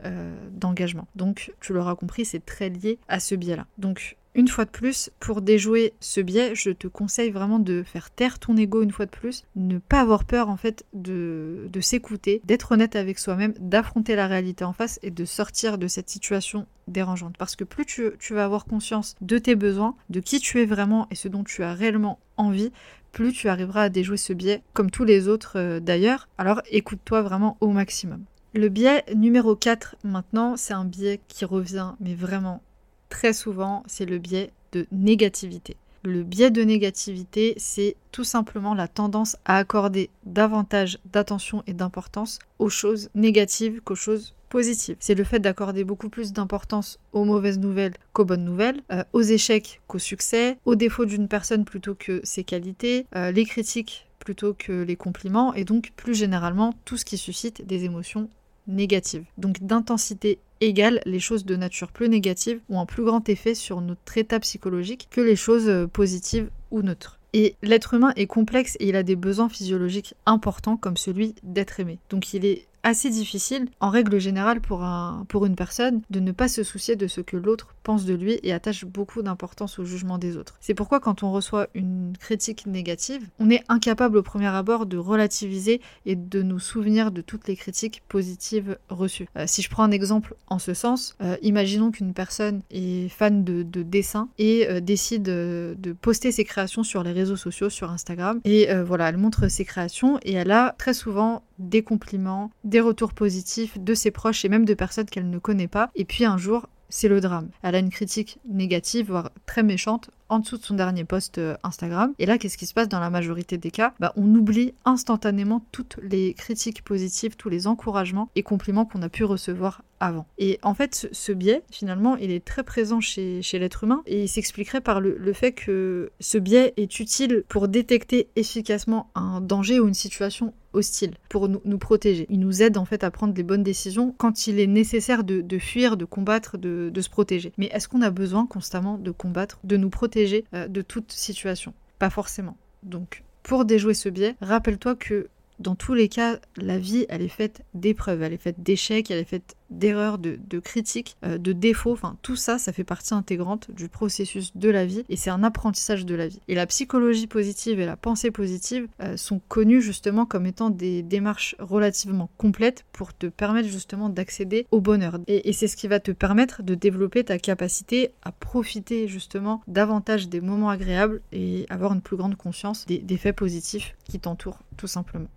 d'engagement. 0.52 1.06
Donc 1.16 1.52
tu 1.60 1.72
l'auras 1.72 1.94
compris, 1.94 2.24
c'est 2.24 2.44
très 2.44 2.68
lié 2.68 2.98
à 3.08 3.20
ce 3.20 3.34
biais-là. 3.34 3.66
Donc 3.78 4.16
une 4.34 4.48
fois 4.48 4.64
de 4.64 4.70
plus, 4.70 5.10
pour 5.20 5.42
déjouer 5.42 5.94
ce 6.00 6.20
biais, 6.20 6.54
je 6.54 6.70
te 6.70 6.86
conseille 6.86 7.30
vraiment 7.30 7.58
de 7.58 7.82
faire 7.82 8.10
taire 8.10 8.38
ton 8.38 8.56
ego 8.56 8.82
une 8.82 8.92
fois 8.92 9.06
de 9.06 9.10
plus, 9.10 9.44
ne 9.56 9.78
pas 9.78 10.00
avoir 10.00 10.24
peur 10.24 10.48
en 10.48 10.56
fait 10.56 10.84
de, 10.92 11.68
de 11.72 11.80
s'écouter, 11.80 12.40
d'être 12.44 12.72
honnête 12.72 12.94
avec 12.94 13.18
soi-même, 13.18 13.54
d'affronter 13.58 14.14
la 14.14 14.26
réalité 14.26 14.64
en 14.64 14.72
face 14.72 15.00
et 15.02 15.10
de 15.10 15.24
sortir 15.24 15.78
de 15.78 15.88
cette 15.88 16.08
situation 16.08 16.66
dérangeante. 16.86 17.36
Parce 17.36 17.56
que 17.56 17.64
plus 17.64 17.84
tu, 17.84 18.10
tu 18.18 18.34
vas 18.34 18.44
avoir 18.44 18.64
conscience 18.64 19.16
de 19.20 19.38
tes 19.38 19.56
besoins, 19.56 19.96
de 20.10 20.20
qui 20.20 20.40
tu 20.40 20.60
es 20.60 20.66
vraiment 20.66 21.08
et 21.10 21.14
ce 21.14 21.28
dont 21.28 21.42
tu 21.42 21.62
as 21.62 21.74
réellement 21.74 22.18
envie, 22.36 22.70
plus 23.12 23.32
tu 23.32 23.48
arriveras 23.48 23.84
à 23.84 23.88
déjouer 23.88 24.18
ce 24.18 24.32
biais, 24.32 24.62
comme 24.72 24.90
tous 24.90 25.04
les 25.04 25.28
autres 25.28 25.58
euh, 25.58 25.80
d'ailleurs. 25.80 26.28
Alors 26.38 26.62
écoute-toi 26.70 27.22
vraiment 27.22 27.56
au 27.60 27.68
maximum. 27.68 28.22
Le 28.54 28.68
biais 28.68 29.04
numéro 29.14 29.56
4 29.56 29.96
maintenant, 30.04 30.56
c'est 30.56 30.74
un 30.74 30.84
biais 30.84 31.20
qui 31.28 31.44
revient 31.44 31.92
mais 32.00 32.14
vraiment 32.14 32.62
très 33.08 33.32
souvent, 33.32 33.82
c'est 33.86 34.06
le 34.06 34.18
biais 34.18 34.50
de 34.72 34.86
négativité. 34.92 35.76
Le 36.04 36.22
biais 36.22 36.50
de 36.50 36.62
négativité, 36.62 37.54
c'est 37.56 37.96
tout 38.12 38.24
simplement 38.24 38.74
la 38.74 38.86
tendance 38.86 39.36
à 39.44 39.56
accorder 39.56 40.10
davantage 40.24 40.98
d'attention 41.12 41.62
et 41.66 41.72
d'importance 41.72 42.38
aux 42.58 42.68
choses 42.68 43.10
négatives 43.14 43.80
qu'aux 43.82 43.96
choses 43.96 44.34
positive. 44.48 44.96
C'est 45.00 45.14
le 45.14 45.24
fait 45.24 45.40
d'accorder 45.40 45.84
beaucoup 45.84 46.08
plus 46.08 46.32
d'importance 46.32 46.98
aux 47.12 47.24
mauvaises 47.24 47.58
nouvelles 47.58 47.94
qu'aux 48.12 48.24
bonnes 48.24 48.44
nouvelles, 48.44 48.80
euh, 48.92 49.04
aux 49.12 49.22
échecs 49.22 49.80
qu'aux 49.86 49.98
succès, 49.98 50.58
aux 50.64 50.74
défauts 50.76 51.04
d'une 51.04 51.28
personne 51.28 51.64
plutôt 51.64 51.94
que 51.94 52.20
ses 52.24 52.44
qualités, 52.44 53.06
euh, 53.14 53.30
les 53.30 53.44
critiques 53.44 54.06
plutôt 54.18 54.54
que 54.54 54.82
les 54.82 54.96
compliments, 54.96 55.54
et 55.54 55.64
donc 55.64 55.92
plus 55.96 56.14
généralement 56.14 56.74
tout 56.84 56.96
ce 56.96 57.04
qui 57.04 57.16
suscite 57.18 57.66
des 57.66 57.84
émotions 57.84 58.28
négatives. 58.68 59.24
Donc 59.38 59.62
d'intensité 59.62 60.38
égale, 60.60 61.00
les 61.04 61.20
choses 61.20 61.44
de 61.44 61.56
nature 61.56 61.90
plus 61.90 62.08
négative 62.08 62.60
ont 62.68 62.80
un 62.80 62.86
plus 62.86 63.04
grand 63.04 63.28
effet 63.28 63.54
sur 63.54 63.80
notre 63.80 64.16
état 64.16 64.38
psychologique 64.40 65.08
que 65.10 65.20
les 65.20 65.36
choses 65.36 65.68
euh, 65.68 65.86
positives 65.86 66.50
ou 66.70 66.82
neutres. 66.82 67.18
Et 67.34 67.56
l'être 67.62 67.94
humain 67.94 68.12
est 68.16 68.26
complexe 68.26 68.76
et 68.80 68.88
il 68.88 68.96
a 68.96 69.02
des 69.02 69.16
besoins 69.16 69.48
physiologiques 69.48 70.14
importants 70.24 70.76
comme 70.76 70.96
celui 70.96 71.34
d'être 71.42 71.80
aimé. 71.80 71.98
Donc 72.08 72.32
il 72.32 72.46
est 72.46 72.66
assez 72.88 73.10
difficile, 73.10 73.68
en 73.80 73.90
règle 73.90 74.18
générale, 74.18 74.60
pour, 74.60 74.82
un, 74.82 75.26
pour 75.28 75.44
une 75.44 75.56
personne, 75.56 76.00
de 76.08 76.20
ne 76.20 76.32
pas 76.32 76.48
se 76.48 76.62
soucier 76.62 76.96
de 76.96 77.06
ce 77.06 77.20
que 77.20 77.36
l'autre 77.36 77.74
pense 77.82 78.06
de 78.06 78.14
lui 78.14 78.40
et 78.42 78.52
attache 78.52 78.86
beaucoup 78.86 79.22
d'importance 79.22 79.78
au 79.78 79.84
jugement 79.84 80.16
des 80.16 80.36
autres. 80.36 80.56
C'est 80.60 80.74
pourquoi 80.74 80.98
quand 80.98 81.22
on 81.22 81.30
reçoit 81.30 81.68
une 81.74 82.14
critique 82.18 82.66
négative, 82.66 83.28
on 83.38 83.50
est 83.50 83.62
incapable 83.68 84.16
au 84.16 84.22
premier 84.22 84.46
abord 84.46 84.86
de 84.86 84.96
relativiser 84.96 85.80
et 86.06 86.16
de 86.16 86.42
nous 86.42 86.58
souvenir 86.58 87.10
de 87.10 87.20
toutes 87.20 87.46
les 87.46 87.56
critiques 87.56 88.02
positives 88.08 88.78
reçues. 88.88 89.28
Euh, 89.36 89.44
si 89.46 89.60
je 89.60 89.68
prends 89.68 89.82
un 89.82 89.90
exemple 89.90 90.34
en 90.46 90.58
ce 90.58 90.72
sens, 90.72 91.14
euh, 91.20 91.36
imaginons 91.42 91.90
qu'une 91.90 92.14
personne 92.14 92.62
est 92.70 93.08
fan 93.10 93.44
de, 93.44 93.62
dessin 93.82 94.28
et 94.38 94.66
euh, 94.68 94.80
décide 94.80 95.22
de 95.22 95.92
poster 96.00 96.32
ses 96.32 96.44
créations 96.44 96.82
sur 96.82 97.02
les 97.02 97.12
réseaux 97.12 97.36
sociaux, 97.36 97.68
sur 97.68 97.90
Instagram. 97.90 98.40
Et 98.44 98.68
voilà, 98.82 99.08
elle 99.08 99.18
montre 99.18 99.48
ses 99.48 99.64
créations 99.64 100.18
et 100.22 100.32
elle 100.32 100.50
a 100.50 100.74
très 100.78 100.94
souvent 100.94 101.42
des 101.58 101.82
compliments, 101.82 102.50
des 102.64 102.80
retours 102.80 103.12
positifs 103.12 103.78
de 103.78 103.94
ses 103.94 104.10
proches 104.10 104.44
et 104.44 104.48
même 104.48 104.64
de 104.64 104.74
personnes 104.74 105.06
qu'elle 105.06 105.30
ne 105.30 105.38
connaît 105.38 105.68
pas. 105.68 105.90
Et 105.94 106.04
puis 106.04 106.24
un 106.24 106.38
jour, 106.38 106.66
c'est 106.88 107.08
le 107.08 107.20
drame. 107.20 107.50
Elle 107.62 107.74
a 107.74 107.78
une 107.78 107.90
critique 107.90 108.38
négative, 108.48 109.08
voire 109.08 109.30
très 109.46 109.62
méchante, 109.62 110.10
en 110.28 110.38
dessous 110.40 110.58
de 110.58 110.62
son 110.62 110.74
dernier 110.74 111.04
post 111.04 111.38
euh, 111.38 111.56
Instagram. 111.62 112.12
Et 112.18 112.26
là, 112.26 112.38
qu'est-ce 112.38 112.58
qui 112.58 112.66
se 112.66 112.74
passe 112.74 112.88
dans 112.88 113.00
la 113.00 113.10
majorité 113.10 113.58
des 113.58 113.70
cas? 113.70 113.94
Bah, 114.00 114.12
On 114.16 114.34
oublie 114.34 114.74
instantanément 114.84 115.64
toutes 115.72 115.98
les 116.02 116.34
critiques 116.34 116.82
positives, 116.82 117.36
tous 117.36 117.48
les 117.48 117.66
encouragements 117.66 118.30
et 118.34 118.42
compliments 118.42 118.84
qu'on 118.84 119.02
a 119.02 119.08
pu 119.08 119.24
recevoir 119.24 119.82
avant. 120.00 120.26
Et 120.38 120.58
en 120.62 120.74
fait, 120.74 121.08
ce, 121.10 121.32
biais, 121.32 121.62
finalement, 121.70 122.16
il 122.16 122.30
est 122.30 122.44
très 122.44 122.62
présent 122.62 123.00
chez, 123.00 123.42
l'être 123.54 123.84
humain 123.84 124.02
et 124.06 124.22
il 124.22 124.28
s'expliquerait 124.28 124.80
par 124.80 125.00
le, 125.00 125.32
fait 125.32 125.52
que 125.52 126.10
ce 126.20 126.38
biais 126.38 126.72
est 126.76 127.00
utile 127.00 127.44
pour 127.48 127.68
détecter 127.68 128.28
efficacement 128.36 129.10
un 129.14 129.40
danger 129.40 129.80
ou 129.80 129.88
une 129.88 129.94
situation 129.94 130.54
hostile 130.72 131.14
pour 131.28 131.48
nous, 131.48 131.78
protéger. 131.78 132.26
Il 132.28 132.38
nous 132.38 132.62
aide 132.62 132.76
en 132.76 132.84
fait 132.84 133.02
à 133.02 133.10
prendre 133.10 133.34
les 133.34 133.42
bonnes 133.42 133.62
décisions 133.62 134.14
quand 134.18 134.46
il 134.46 134.60
est 134.60 134.66
nécessaire 134.66 135.24
de, 135.24 135.58
fuir, 135.58 135.96
de 135.96 136.04
combattre, 136.04 136.58
de 136.58 137.00
se 137.00 137.10
protéger. 137.10 137.52
Mais 137.58 137.66
est-ce 137.72 137.88
qu'on 137.88 138.02
a 138.02 138.10
besoin 138.10 138.46
constamment 138.46 138.98
de 138.98 139.10
combattre, 139.10 139.58
de 139.64 139.76
nous 139.76 139.90
protéger? 139.90 140.17
Euh, 140.54 140.68
de 140.68 140.82
toute 140.82 141.12
situation. 141.12 141.74
Pas 141.98 142.10
forcément. 142.10 142.56
Donc, 142.82 143.22
pour 143.42 143.64
déjouer 143.64 143.94
ce 143.94 144.08
biais, 144.08 144.36
rappelle-toi 144.40 144.94
que 144.94 145.28
dans 145.58 145.74
tous 145.74 145.94
les 145.94 146.08
cas, 146.08 146.38
la 146.56 146.78
vie, 146.78 147.06
elle 147.08 147.22
est 147.22 147.28
faite 147.28 147.62
d'épreuves, 147.74 148.22
elle 148.22 148.32
est 148.32 148.42
faite 148.42 148.62
d'échecs, 148.62 149.10
elle 149.10 149.18
est 149.18 149.24
faite 149.24 149.56
d'erreurs, 149.70 150.18
de, 150.18 150.58
critiques, 150.58 151.16
euh, 151.24 151.38
de 151.38 151.52
défauts. 151.52 151.92
Enfin, 151.92 152.16
tout 152.22 152.36
ça, 152.36 152.58
ça 152.58 152.72
fait 152.72 152.84
partie 152.84 153.14
intégrante 153.14 153.70
du 153.70 153.88
processus 153.88 154.56
de 154.56 154.70
la 154.70 154.86
vie 154.86 155.04
et 155.08 155.16
c'est 155.16 155.30
un 155.30 155.44
apprentissage 155.44 156.06
de 156.06 156.14
la 156.14 156.28
vie. 156.28 156.40
Et 156.48 156.54
la 156.54 156.66
psychologie 156.66 157.26
positive 157.26 157.80
et 157.80 157.86
la 157.86 157.96
pensée 157.96 158.30
positive 158.30 158.88
euh, 159.02 159.16
sont 159.16 159.40
connues 159.48 159.82
justement 159.82 160.26
comme 160.26 160.46
étant 160.46 160.70
des 160.70 161.02
démarches 161.02 161.56
relativement 161.58 162.30
complètes 162.38 162.84
pour 162.92 163.16
te 163.16 163.26
permettre 163.26 163.68
justement 163.68 164.08
d'accéder 164.08 164.66
au 164.70 164.80
bonheur. 164.80 165.18
Et, 165.26 165.52
c'est 165.52 165.66
ce 165.66 165.76
qui 165.76 165.88
va 165.88 165.98
te 165.98 166.12
permettre 166.12 166.62
de 166.62 166.74
développer 166.74 167.24
ta 167.24 167.38
capacité 167.38 168.12
à 168.22 168.30
profiter 168.30 169.08
justement 169.08 169.60
davantage 169.66 170.28
des 170.28 170.40
moments 170.40 170.70
agréables 170.70 171.20
et 171.32 171.66
avoir 171.68 171.92
une 171.92 172.00
plus 172.00 172.16
grande 172.16 172.36
conscience 172.36 172.86
des, 172.86 172.98
des 172.98 173.16
faits 173.16 173.34
positifs 173.34 173.96
qui 174.04 174.20
t'entourent 174.20 174.60
tout 174.76 174.86
simplement. 174.86 175.28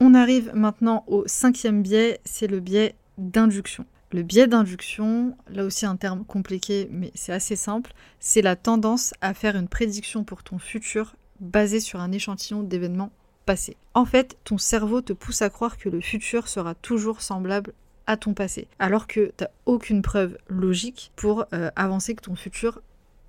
On 0.00 0.14
arrive 0.14 0.50
maintenant 0.52 1.04
au 1.06 1.22
cinquième 1.26 1.80
biais, 1.80 2.20
c'est 2.24 2.48
le 2.48 2.58
biais 2.58 2.96
d'induction. 3.18 3.86
Le 4.12 4.22
biais 4.22 4.46
d'induction, 4.46 5.36
là 5.48 5.64
aussi 5.64 5.86
un 5.86 5.96
terme 5.96 6.24
compliqué, 6.24 6.88
mais 6.90 7.10
c'est 7.14 7.32
assez 7.32 7.56
simple, 7.56 7.94
c'est 8.20 8.42
la 8.42 8.56
tendance 8.56 9.14
à 9.22 9.32
faire 9.32 9.56
une 9.56 9.68
prédiction 9.68 10.22
pour 10.22 10.42
ton 10.42 10.58
futur 10.58 11.16
basée 11.40 11.80
sur 11.80 12.00
un 12.00 12.12
échantillon 12.12 12.62
d'événements 12.62 13.10
passés. 13.46 13.76
En 13.94 14.04
fait, 14.04 14.36
ton 14.44 14.58
cerveau 14.58 15.00
te 15.00 15.12
pousse 15.14 15.42
à 15.42 15.50
croire 15.50 15.78
que 15.78 15.88
le 15.88 16.00
futur 16.00 16.48
sera 16.48 16.74
toujours 16.74 17.22
semblable 17.22 17.72
à 18.06 18.16
ton 18.16 18.34
passé, 18.34 18.68
alors 18.78 19.06
que 19.06 19.32
tu 19.36 19.44
n'as 19.44 19.50
aucune 19.64 20.02
preuve 20.02 20.36
logique 20.48 21.12
pour 21.16 21.46
euh, 21.54 21.70
avancer 21.76 22.14
que 22.14 22.22
ton 22.22 22.34
futur 22.34 22.82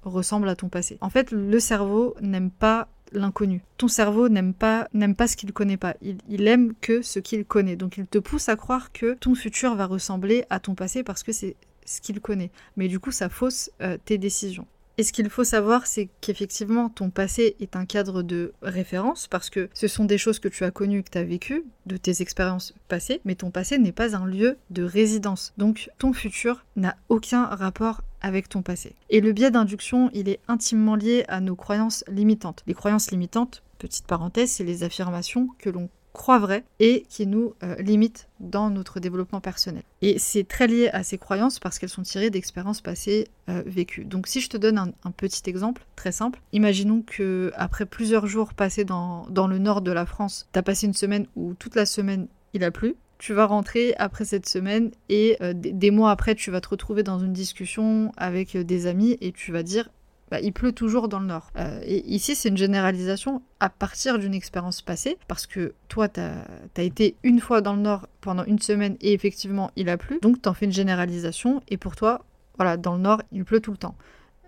ressemble 0.04 0.50
à 0.50 0.56
ton 0.56 0.68
passé. 0.68 0.98
En 1.00 1.10
fait, 1.10 1.32
le 1.32 1.60
cerveau 1.60 2.16
n'aime 2.22 2.52
pas 2.52 2.90
l'inconnu. 3.14 3.64
Ton 3.78 3.88
cerveau 3.88 4.30
n'aime 4.30 4.54
pas, 4.54 4.88
n'aime 4.94 5.16
pas 5.16 5.28
ce 5.28 5.36
qu'il 5.36 5.54
connaît 5.54 5.78
pas. 5.78 5.96
Il, 6.02 6.48
aime 6.48 6.74
que 6.82 7.02
ce 7.02 7.20
qu'il 7.20 7.46
connaît. 7.46 7.76
Donc 7.76 7.98
il 7.98 8.08
te 8.08 8.18
pousse 8.18 8.50
à 8.50 8.56
croire 8.56 8.92
que 8.92 9.14
ton 9.16 9.36
futur 9.36 9.76
va 9.76 9.86
ressembler 9.86 10.46
à 10.50 10.60
ton 10.60 10.76
passé 10.76 11.04
parce 11.04 11.24
que 11.24 11.32
c'est 11.32 11.56
ce 11.86 12.02
qu'il 12.02 12.20
connaît. 12.22 12.52
Mais 12.78 12.88
du 12.88 13.00
coup, 13.00 13.12
ça 13.12 13.30
fausse 13.30 13.72
euh, 13.82 13.98
tes 14.06 14.18
décisions. 14.18 14.68
Et 15.00 15.04
ce 15.04 15.12
qu'il 15.12 15.28
faut 15.30 15.44
savoir, 15.44 15.88
c'est 15.88 16.08
qu'effectivement, 16.22 16.88
ton 16.88 17.10
passé 17.10 17.56
est 17.60 17.76
un 17.76 17.86
cadre 17.86 18.22
de 18.22 18.54
référence 18.62 19.28
parce 19.28 19.50
que 19.50 19.70
ce 19.74 19.88
sont 19.88 20.06
des 20.06 20.20
choses 20.20 20.38
que 20.38 20.48
tu 20.48 20.64
as 20.66 20.72
connues, 20.72 21.02
que 21.02 21.10
tu 21.10 21.18
as 21.18 21.24
vécues, 21.24 21.64
de 21.88 21.98
tes 21.98 22.22
expériences 22.22 22.76
passées, 22.90 23.20
mais 23.26 23.34
ton 23.34 23.50
passé 23.50 23.80
n'est 23.80 23.92
pas 23.92 24.16
un 24.16 24.28
lieu 24.28 24.58
de 24.70 24.84
résidence. 24.84 25.54
Donc, 25.58 25.90
ton 25.98 26.14
futur 26.14 26.64
n'a 26.76 26.96
aucun 27.10 27.46
rapport 27.46 28.04
avec 28.24 28.50
ton 28.50 28.62
passé. 28.62 28.96
Et 29.10 29.22
le 29.22 29.34
biais 29.34 29.52
d'induction, 29.52 30.10
il 30.14 30.30
est 30.30 30.40
intimement 30.48 30.96
lié 30.96 31.26
à 31.28 31.40
nos 31.42 31.56
croyances 31.56 32.04
limitantes. 32.08 32.64
Les 32.66 32.74
croyances 32.74 33.12
limitantes, 33.12 33.62
petite 33.78 34.08
parenthèse, 34.08 34.52
c'est 34.52 34.64
les 34.64 34.84
affirmations 34.84 35.50
que 35.60 35.70
l'on 35.70 35.90
croit 36.14 36.40
vraies 36.40 36.64
et 36.80 37.06
qui 37.10 37.26
nous 37.28 37.56
euh, 37.64 37.76
limitent 37.78 38.30
dans 38.40 38.70
notre 38.70 39.00
développement 39.00 39.42
personnel. 39.42 39.84
Et 40.02 40.20
c'est 40.20 40.48
très 40.48 40.68
lié 40.68 40.90
à 40.94 41.04
ces 41.04 41.18
croyances 41.18 41.60
parce 41.60 41.80
qu'elles 41.80 41.90
sont 41.90 42.04
tirées 42.04 42.30
d'expériences 42.30 42.82
passées 42.82 43.28
euh, 43.50 43.64
vécues. 43.66 44.06
Donc 44.06 44.28
si 44.28 44.40
je 44.40 44.48
te 44.48 44.58
donne 44.58 44.78
un, 44.78 45.12
petit 45.12 45.42
exemple 45.50 45.86
très 45.96 46.12
simple, 46.12 46.40
imaginons 46.54 47.02
que 47.02 47.52
après 47.56 47.86
plusieurs 47.86 48.28
jours 48.28 48.54
passés 48.54 48.86
dans, 48.86 49.26
dans 49.30 49.48
le 49.48 49.58
nord 49.58 49.82
de 49.82 49.92
la 49.92 50.06
France, 50.06 50.48
tu 50.54 50.60
as 50.60 50.64
passé 50.64 50.86
une 50.86 50.94
semaine 50.94 51.26
où 51.36 51.56
toute 51.56 51.76
la 51.76 51.86
semaine 51.86 52.28
il 52.54 52.64
a 52.64 52.72
plu, 52.72 52.96
tu 53.24 53.32
vas 53.32 53.46
rentrer 53.46 53.96
après 54.00 54.26
cette 54.26 54.50
semaine 54.50 54.92
et 55.08 55.38
euh, 55.40 55.54
des 55.56 55.92
mois 55.92 56.12
après, 56.12 56.36
tu 56.36 56.52
vas 56.52 56.60
te 56.60 56.68
retrouver 56.68 57.04
dans 57.04 57.20
une 57.20 57.32
discussion 57.32 58.12
avec 58.18 58.54
euh, 58.54 58.66
des 58.66 58.86
amis 58.86 59.18
et 59.22 59.32
tu 59.32 59.54
vas 59.54 59.64
dire 59.64 59.88
bah, 60.30 60.42
il 60.42 60.52
pleut 60.52 60.74
toujours 60.74 61.08
dans 61.08 61.22
le 61.22 61.28
nord. 61.28 61.50
Euh, 61.56 61.80
et 61.86 62.06
ici, 62.06 62.36
c'est 62.36 62.50
une 62.50 62.58
généralisation 62.58 63.42
à 63.62 63.70
partir 63.70 64.20
d'une 64.20 64.34
expérience 64.34 64.82
passée, 64.82 65.18
parce 65.30 65.48
que 65.48 65.74
toi, 65.88 66.10
tu 66.10 66.20
as, 66.20 66.84
été 66.84 67.16
une 67.24 67.40
fois 67.40 67.62
dans 67.62 67.76
le 67.78 67.82
nord 67.82 68.10
pendant 68.20 68.44
une 68.44 68.60
semaine 68.60 68.98
et 69.00 69.14
effectivement, 69.14 69.72
il 69.78 69.88
a 69.88 69.96
plu. 69.96 70.20
Donc, 70.22 70.42
tu 70.42 70.50
en 70.50 70.54
fais 70.54 70.66
une 70.66 70.74
généralisation 70.74 71.62
et 71.70 71.78
pour 71.78 71.96
toi, 71.96 72.26
voilà, 72.58 72.76
dans 72.76 72.96
le 72.96 73.02
nord, 73.04 73.22
il 73.32 73.46
pleut 73.46 73.62
tout 73.62 73.72
le 73.72 73.78
temps. 73.78 73.96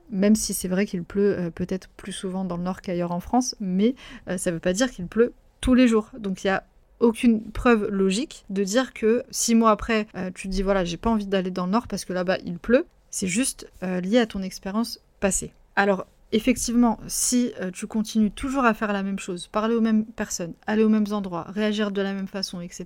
Même 0.09 0.35
si 0.35 0.53
c'est 0.53 0.67
vrai 0.67 0.85
qu'il 0.85 1.05
pleut 1.05 1.49
peut-être 1.55 1.87
plus 1.95 2.11
souvent 2.11 2.43
dans 2.43 2.57
le 2.57 2.63
nord 2.63 2.81
qu'ailleurs 2.81 3.13
en 3.13 3.21
France, 3.21 3.55
mais 3.61 3.95
ça 4.35 4.51
ne 4.51 4.55
veut 4.55 4.59
pas 4.59 4.73
dire 4.73 4.91
qu'il 4.91 5.07
pleut 5.07 5.31
tous 5.61 5.75
les 5.75 5.87
jours. 5.87 6.09
Donc, 6.19 6.43
il 6.43 6.47
y 6.47 6.49
a 6.49 6.65
aucune 6.99 7.51
preuve 7.51 7.87
logique 7.89 8.45
de 8.49 8.63
dire 8.63 8.93
que 8.93 9.23
six 9.31 9.55
mois 9.55 9.71
après, 9.71 10.07
euh, 10.15 10.31
tu 10.33 10.47
te 10.47 10.53
dis 10.53 10.61
voilà, 10.61 10.83
j'ai 10.83 10.97
pas 10.97 11.09
envie 11.09 11.27
d'aller 11.27 11.51
dans 11.51 11.65
le 11.65 11.71
nord 11.71 11.87
parce 11.87 12.05
que 12.05 12.13
là-bas 12.13 12.37
il 12.45 12.59
pleut. 12.59 12.85
C'est 13.09 13.27
juste 13.27 13.71
euh, 13.83 14.01
lié 14.01 14.19
à 14.19 14.25
ton 14.25 14.41
expérience 14.41 14.99
passée. 15.19 15.53
Alors, 15.75 16.05
effectivement, 16.31 16.99
si 17.07 17.53
euh, 17.61 17.71
tu 17.71 17.87
continues 17.87 18.31
toujours 18.31 18.65
à 18.65 18.73
faire 18.73 18.91
la 18.91 19.03
même 19.03 19.19
chose, 19.19 19.47
parler 19.47 19.75
aux 19.75 19.81
mêmes 19.81 20.05
personnes, 20.05 20.53
aller 20.67 20.83
aux 20.83 20.89
mêmes 20.89 21.11
endroits, 21.11 21.45
réagir 21.49 21.91
de 21.91 22.01
la 22.01 22.13
même 22.13 22.27
façon, 22.27 22.59
etc., 22.59 22.85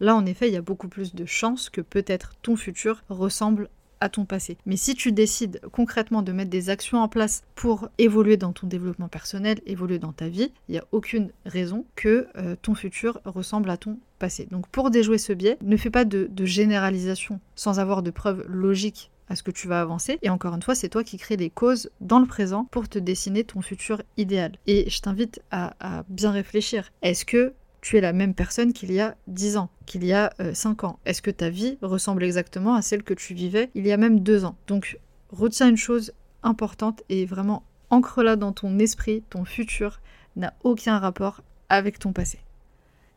là, 0.00 0.14
en 0.14 0.26
effet, 0.26 0.48
il 0.48 0.52
y 0.52 0.58
a 0.58 0.62
beaucoup 0.62 0.88
plus 0.88 1.14
de 1.14 1.24
chances 1.24 1.70
que 1.70 1.80
peut-être 1.80 2.34
ton 2.42 2.56
futur 2.56 3.02
ressemble 3.08 3.68
à 4.02 4.08
ton 4.08 4.24
passé. 4.24 4.58
Mais 4.66 4.76
si 4.76 4.94
tu 4.94 5.12
décides 5.12 5.60
concrètement 5.70 6.22
de 6.22 6.32
mettre 6.32 6.50
des 6.50 6.70
actions 6.70 6.98
en 6.98 7.08
place 7.08 7.44
pour 7.54 7.88
évoluer 7.98 8.36
dans 8.36 8.52
ton 8.52 8.66
développement 8.66 9.08
personnel, 9.08 9.60
évoluer 9.64 10.00
dans 10.00 10.12
ta 10.12 10.28
vie, 10.28 10.50
il 10.68 10.72
n'y 10.72 10.78
a 10.78 10.84
aucune 10.90 11.30
raison 11.46 11.86
que 11.94 12.26
euh, 12.36 12.56
ton 12.60 12.74
futur 12.74 13.20
ressemble 13.24 13.70
à 13.70 13.76
ton 13.76 13.98
passé. 14.18 14.48
Donc 14.50 14.66
pour 14.68 14.90
déjouer 14.90 15.18
ce 15.18 15.32
biais, 15.32 15.56
ne 15.62 15.76
fais 15.76 15.90
pas 15.90 16.04
de, 16.04 16.28
généralisation 16.44 17.38
sans 17.54 17.78
avoir 17.78 18.02
de 18.02 18.10
preuves 18.10 18.44
logiques 18.48 19.12
à 19.28 19.36
ce 19.36 19.44
que 19.44 19.52
tu 19.52 19.68
vas 19.68 19.80
avancer. 19.80 20.18
Et 20.22 20.30
encore 20.30 20.54
une 20.54 20.62
fois, 20.62 20.74
c'est 20.74 20.88
toi 20.88 21.04
qui 21.04 21.16
crée 21.16 21.36
les 21.36 21.48
causes 21.48 21.88
dans 22.00 22.18
le 22.18 22.26
présent 22.26 22.66
pour 22.72 22.88
te 22.88 22.98
dessiner 22.98 23.44
ton 23.44 23.62
futur 23.62 24.02
idéal. 24.16 24.52
Et 24.66 24.90
je 24.90 25.00
t'invite 25.00 25.40
à 25.52 26.02
bien 26.08 26.32
réfléchir. 26.32 26.90
Est-ce 27.02 27.24
que 27.24 27.54
tu 27.82 27.98
es 27.98 28.00
la 28.00 28.14
même 28.14 28.32
personne 28.32 28.72
qu'il 28.72 28.92
y 28.92 29.00
a 29.00 29.16
10 29.26 29.58
ans, 29.58 29.68
qu'il 29.84 30.04
y 30.04 30.12
a 30.14 30.32
5 30.54 30.82
euh, 30.82 30.86
ans 30.86 30.98
Est-ce 31.04 31.20
que 31.20 31.30
ta 31.30 31.50
vie 31.50 31.76
ressemble 31.82 32.24
exactement 32.24 32.74
à 32.74 32.80
celle 32.80 33.02
que 33.02 33.12
tu 33.12 33.34
vivais 33.34 33.68
il 33.74 33.86
y 33.86 33.92
a 33.92 33.98
même 33.98 34.20
2 34.20 34.46
ans? 34.46 34.56
Donc 34.68 34.98
retiens 35.30 35.68
une 35.68 35.76
chose 35.76 36.12
importante 36.42 37.02
et 37.10 37.26
vraiment 37.26 37.64
ancre-la 37.90 38.36
dans 38.36 38.52
ton 38.52 38.78
esprit, 38.78 39.22
ton 39.28 39.44
futur 39.44 40.00
n'a 40.36 40.54
aucun 40.62 40.98
rapport 40.98 41.42
avec 41.68 41.98
ton 41.98 42.12
passé. 42.12 42.38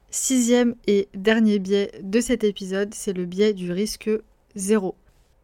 Sixième 0.10 0.75
et 0.88 1.07
dernier 1.13 1.60
biais 1.60 1.91
de 2.01 2.19
cet 2.19 2.43
épisode, 2.43 2.93
c'est 2.93 3.13
le 3.13 3.25
biais 3.25 3.53
du 3.53 3.72
risque 3.72 4.10
zéro. 4.55 4.95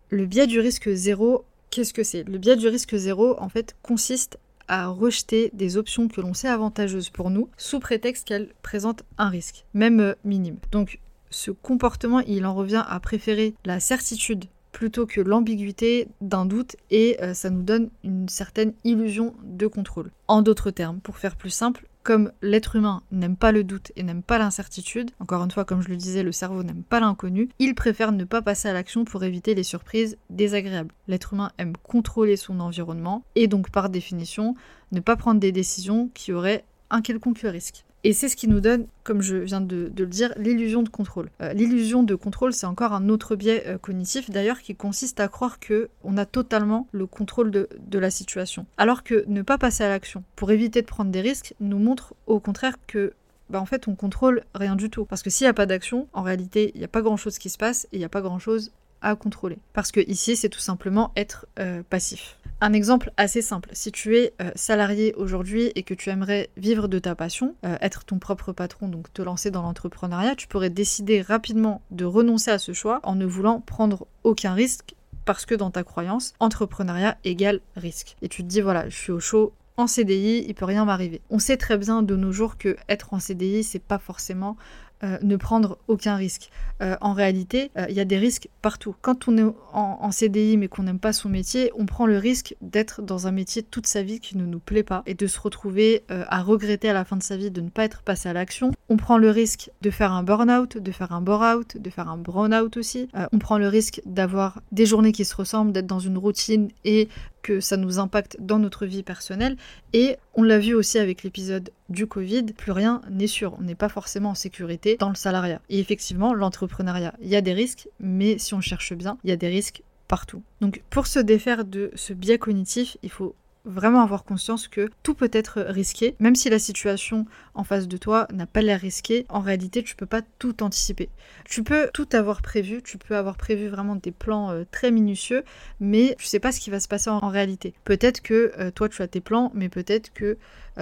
Le 0.10 0.26
biais 0.26 0.48
du 0.48 0.60
risque 0.60 0.90
zéro, 0.92 1.46
qu'est-ce 1.70 1.94
que 1.94 2.04
c'est? 2.04 2.24
Le 2.24 2.38
biais 2.38 2.56
du 2.56 2.68
risque 2.68 2.96
zéro, 2.96 3.40
en 3.40 3.50
fait, 3.50 3.76
consiste 3.84 4.40
à 4.72 4.88
rejeter 4.88 5.52
des 5.54 5.76
options 5.76 6.08
que 6.08 6.22
l'on 6.22 6.34
sait 6.34 6.48
avantageuses 6.48 7.10
pour 7.10 7.30
nous 7.30 7.50
sous 7.58 7.82
prétexte 7.82 8.26
qu'elles 8.26 8.54
présentent 8.62 9.04
un 9.18 9.28
risque, 9.28 9.66
même 9.74 10.00
euh, 10.00 10.14
minime. 10.24 10.56
Donc 10.72 11.00
ce 11.30 11.52
comportement, 11.52 12.22
il 12.22 12.46
en 12.46 12.56
revient 12.56 12.84
à 12.88 13.00
préférer 13.02 13.54
la 13.66 13.82
certitude 13.82 14.46
plutôt 14.72 15.06
que 15.06 15.20
l'ambiguïté 15.20 16.08
d'un 16.22 16.46
doute 16.46 16.78
et 16.90 17.18
euh, 17.22 17.34
ça 17.34 17.50
nous 17.50 17.64
donne 17.64 17.90
une 18.06 18.30
certaine 18.30 18.74
illusion 18.86 19.36
de 19.44 19.68
contrôle. 19.68 20.10
En 20.30 20.42
d'autres 20.42 20.72
termes, 20.72 21.02
pour 21.02 21.18
faire 21.18 21.36
plus 21.36 21.50
simple, 21.50 21.86
comme 22.04 22.32
l'être 22.42 22.76
humain 22.76 23.04
n'aime 23.12 23.36
pas 23.36 23.52
le 23.52 23.64
doute 23.64 23.92
et 23.96 24.04
n'aime 24.04 24.24
pas 24.24 24.38
l'incertitude, 24.38 25.12
encore 25.20 25.44
une 25.44 25.52
fois 25.52 25.66
comme 25.66 25.82
je 25.82 25.90
le 25.90 25.98
disais, 25.98 26.24
le 26.24 26.32
cerveau 26.32 26.64
n'aime 26.64 26.84
pas 26.84 27.00
l'inconnu, 27.00 27.50
il 27.60 27.76
préfère 27.76 28.12
ne 28.12 28.24
pas 28.24 28.42
passer 28.42 28.68
à 28.68 28.74
l'action 28.74 29.06
pour 29.06 29.24
éviter 29.24 29.56
les 29.56 29.64
surprises 29.64 30.18
désagréables. 30.30 30.94
L'être 31.08 31.34
humain 31.34 31.52
aime 31.58 31.78
contrôler 31.78 32.38
son 32.38 32.60
environnement 32.60 33.24
et 33.36 33.48
donc 33.48 33.70
par 33.70 33.90
définition 33.90 34.56
ne 34.92 35.00
pas 35.00 35.16
prendre 35.16 35.40
des 35.40 35.52
décisions 35.52 36.10
qui 36.14 36.34
auraient 36.34 36.66
un 36.90 37.02
quelconque 37.02 37.42
risque. 37.44 37.86
Et 38.04 38.14
c'est 38.14 38.30
ce 38.30 38.36
qui 38.36 38.48
nous 38.48 38.62
donne, 38.62 38.88
comme 39.04 39.22
je 39.22 39.36
viens 39.36 39.62
de, 39.62 39.92
le 39.96 40.06
dire, 40.08 40.34
l'illusion 40.38 40.82
de 40.82 40.90
contrôle. 40.90 41.30
Euh, 41.42 41.54
l'illusion 41.54 42.02
de 42.02 42.16
contrôle, 42.16 42.52
c'est 42.54 42.66
encore 42.66 42.94
un 42.94 43.10
autre 43.10 43.36
biais 43.36 43.64
euh, 43.68 43.78
cognitif, 43.78 44.32
d'ailleurs, 44.32 44.62
qui 44.62 44.76
consiste 44.76 45.20
à 45.20 45.28
croire 45.28 45.60
que 45.60 45.90
on 46.04 46.18
a 46.18 46.26
totalement 46.26 46.88
le 46.92 47.06
contrôle 47.06 47.52
de, 47.52 47.68
la 47.94 48.10
situation. 48.10 48.66
Alors 48.78 49.04
que 49.04 49.26
ne 49.28 49.44
pas 49.44 49.60
passer 49.60 49.84
à 49.84 49.90
l'action 49.90 50.24
pour 50.36 50.50
éviter 50.52 50.82
de 50.82 50.88
prendre 50.88 51.12
des 51.12 51.22
risques 51.22 51.54
nous 51.60 51.78
montre 51.78 52.16
au 52.26 52.40
contraire 52.40 52.78
que 52.88 53.14
bah 53.52 53.62
en 53.62 53.66
fait 53.66 53.88
on 53.88 53.96
contrôle 53.96 54.44
rien 54.56 54.76
du 54.76 54.90
tout. 54.90 55.06
Parce 55.06 55.22
que 55.22 55.30
s'il 55.30 55.46
n'y 55.46 55.50
a 55.50 55.54
pas 55.54 55.68
d'action, 55.68 56.08
en 56.14 56.24
réalité 56.24 56.72
il 56.74 56.80
n'y 56.80 56.86
a 56.86 56.88
pas 56.88 57.02
grand 57.02 57.18
chose 57.18 57.38
qui 57.38 57.50
se 57.50 57.60
passe 57.60 57.86
et 57.92 57.98
il 57.98 58.00
n'y 58.00 58.06
a 58.06 58.10
pas 58.10 58.22
grand 58.22 58.40
chose 58.40 58.72
contrôler. 59.16 59.58
Parce 59.74 59.92
que 59.92 60.00
ici 60.00 60.36
c'est 60.36 60.50
tout 60.50 60.60
simplement 60.60 61.12
être 61.16 61.46
euh, 61.60 61.84
passif. 61.90 62.38
Un 62.64 62.74
exemple 62.74 63.12
assez 63.18 63.42
simple, 63.42 63.70
si 63.74 63.92
tu 63.92 64.18
es 64.18 64.34
euh, 64.40 64.52
salarié 64.54 65.16
aujourd'hui 65.16 65.72
et 65.74 65.82
que 65.82 65.96
tu 65.96 66.12
aimerais 66.12 66.52
vivre 66.58 66.88
de 66.88 67.00
ta 67.00 67.16
passion, 67.16 67.56
euh, 67.66 67.76
être 67.82 68.06
ton 68.06 68.20
propre 68.20 68.54
patron, 68.54 68.88
donc 68.88 69.12
te 69.12 69.24
lancer 69.24 69.50
dans 69.50 69.64
l'entrepreneuriat, 69.64 70.36
tu 70.36 70.48
pourrais 70.48 70.70
décider 70.70 71.22
rapidement 71.22 71.82
de 71.90 72.06
renoncer 72.06 72.52
à 72.52 72.60
ce 72.60 72.74
choix 72.74 73.00
en 73.02 73.16
ne 73.16 73.26
voulant 73.26 73.62
prendre 73.62 74.06
aucun 74.24 74.54
risque 74.54 74.94
parce 75.26 75.48
que 75.48 75.56
dans 75.56 75.72
ta 75.72 75.84
croyance, 75.84 76.34
entrepreneuriat 76.40 77.18
égale 77.24 77.62
risque. 77.76 78.16
Et 78.22 78.30
tu 78.30 78.44
te 78.44 78.48
dis 78.48 78.62
voilà, 78.62 78.88
je 78.90 78.96
suis 78.96 79.12
au 79.12 79.20
chaud, 79.20 79.54
en 79.78 79.88
CDI, 79.88 80.46
il 80.48 80.54
peut 80.54 80.66
rien 80.66 80.86
m'arriver. 80.86 81.22
On 81.32 81.40
sait 81.40 81.58
très 81.58 81.78
bien 81.78 82.04
de 82.04 82.16
nos 82.16 82.32
jours 82.32 82.58
que 82.58 82.76
être 82.88 83.14
en 83.14 83.20
CDI, 83.20 83.64
c'est 83.64 83.80
pas 83.80 83.98
forcément 83.98 84.56
euh, 85.04 85.18
ne 85.24 85.36
prendre 85.36 85.80
aucun 85.88 86.16
risque. 86.16 86.50
Euh, 86.82 86.96
en 87.02 87.14
réalité, 87.14 87.72
euh, 87.78 87.86
il 87.90 87.96
y 87.96 88.00
a 88.00 88.06
des 88.06 88.18
risques 88.18 88.50
partout. 88.62 88.96
Quand 89.02 89.28
on 89.28 89.38
est 89.38 89.54
en, 89.74 90.12
CDI 90.12 90.58
mais 90.58 90.68
qu'on 90.68 90.84
n'aime 90.84 91.00
pas 91.00 91.14
son 91.14 91.30
métier, 91.30 91.72
on 91.78 91.86
prend 91.86 92.06
le 92.06 92.18
risque 92.18 92.56
d'être 92.62 93.02
dans 93.02 93.26
un 93.28 93.32
métier 93.32 93.64
toute 93.64 93.88
sa 93.88 94.04
vie 94.04 94.20
qui 94.20 94.38
ne 94.38 94.46
nous 94.46 94.60
plaît 94.60 94.84
pas 94.84 95.02
et 95.06 95.14
de 95.14 95.26
se 95.26 95.40
retrouver 95.40 96.04
à 96.10 96.42
regretter 96.42 96.90
à 96.90 96.94
la 96.94 97.06
fin 97.06 97.16
de 97.16 97.24
sa 97.24 97.38
vie 97.38 97.50
de 97.50 97.62
ne 97.62 97.70
pas 97.70 97.86
être 97.86 98.02
passé 98.02 98.28
à 98.28 98.34
l'action. 98.34 98.72
On 98.90 98.98
prend 98.98 99.18
le 99.18 99.30
risque 99.30 99.72
de 99.82 99.90
faire 99.90 100.12
un 100.12 100.24
burn-out, 100.24 100.78
de 100.78 100.92
faire 100.92 101.14
un 101.14 101.22
bore-out, 101.22 101.78
de 101.78 101.90
faire 101.90 102.10
un 102.10 102.18
brown-out 102.18 102.76
aussi. 102.76 103.08
on 103.32 103.40
prend 103.40 103.58
le 103.58 103.70
risque 103.70 104.02
d'avoir 104.06 104.62
des 104.72 104.86
journées 104.86 105.14
qui 105.14 105.24
se 105.24 105.36
ressemblent, 105.36 105.72
d'être 105.72 105.88
dans 105.88 106.00
une 106.00 106.18
routine 106.18 106.70
et 106.84 107.08
que 107.42 107.60
ça 107.60 107.78
nous 107.78 108.00
impacte 108.00 108.38
dans 108.40 108.60
notre 108.60 108.86
vie 108.86 109.04
personnelle. 109.04 109.58
Et 109.94 110.18
on 110.34 110.44
l'a 110.44 110.60
vu 110.60 110.74
aussi 110.74 111.00
avec 111.00 111.24
l'épisode 111.24 111.72
du 111.90 112.08
Covid, 112.08 112.44
plus 112.58 112.72
rien 112.72 113.02
n'est 113.10 113.28
sûr. 113.28 113.56
On 113.60 113.64
n'est 113.64 113.76
pas 113.76 113.90
forcément 113.90 114.30
en 114.30 114.36
sécurité 114.36 114.98
dans 114.98 115.10
le 115.10 115.16
salariat. 115.16 115.62
Et 115.70 115.80
effectivement, 115.80 116.34
l'entrepreneuriat, 116.34 117.14
il 117.22 117.30
y 117.30 117.36
a 117.36 117.42
des 117.42 117.54
risques, 117.54 117.88
mais 118.00 118.38
si 118.38 118.54
on 118.54 118.62
cherche 118.62 118.94
bien, 118.94 119.18
il 119.24 119.30
y 119.30 119.34
a 119.34 119.38
des 119.38 119.50
risques 119.50 119.84
partout. 120.08 120.44
Donc 120.60 120.84
pour 120.90 121.08
se 121.08 121.20
défaire 121.20 121.64
de 121.64 121.92
ce 121.96 122.12
biais 122.14 122.38
cognitif, 122.38 122.98
il 123.02 123.10
faut 123.10 123.36
vraiment 123.66 124.02
avoir 124.02 124.24
conscience 124.24 124.68
que 124.68 124.90
tout 125.04 125.14
peut 125.14 125.30
être 125.32 125.62
risqué, 125.62 126.16
même 126.20 126.36
si 126.36 126.50
la 126.50 126.60
situation 126.60 127.26
en 127.54 127.64
face 127.64 127.88
de 127.88 127.98
toi 127.98 128.28
n'a 128.34 128.46
pas 128.46 128.62
l'air 128.62 128.80
risquée, 128.80 129.26
en 129.30 129.40
réalité 129.40 129.84
tu 129.84 129.96
peux 129.96 130.06
pas 130.06 130.22
tout 130.40 130.64
anticiper. 130.64 131.10
Tu 131.46 131.64
peux 131.64 131.90
tout 131.94 132.08
avoir 132.14 132.42
prévu, 132.42 132.82
tu 132.82 132.98
peux 132.98 133.16
avoir 133.16 133.38
prévu 133.38 133.68
vraiment 133.68 133.96
des 133.96 134.12
plans 134.12 134.52
euh, 134.52 134.64
très 134.72 134.92
minutieux, 134.92 135.44
mais 135.80 136.16
tu 136.18 136.26
sais 136.26 136.40
pas 136.40 136.52
ce 136.52 136.60
qui 136.60 136.70
va 136.70 136.80
se 136.80 136.88
passer 136.88 137.10
en, 137.10 137.30
réalité. 137.30 137.74
Peut-être 137.86 138.22
que 138.22 138.52
euh, 138.58 138.72
toi 138.72 138.90
tu 138.90 139.02
as 139.02 139.08
tes 139.08 139.22
plans, 139.22 139.52
mais 139.54 139.70
peut-être 139.70 140.12
que 140.14 140.38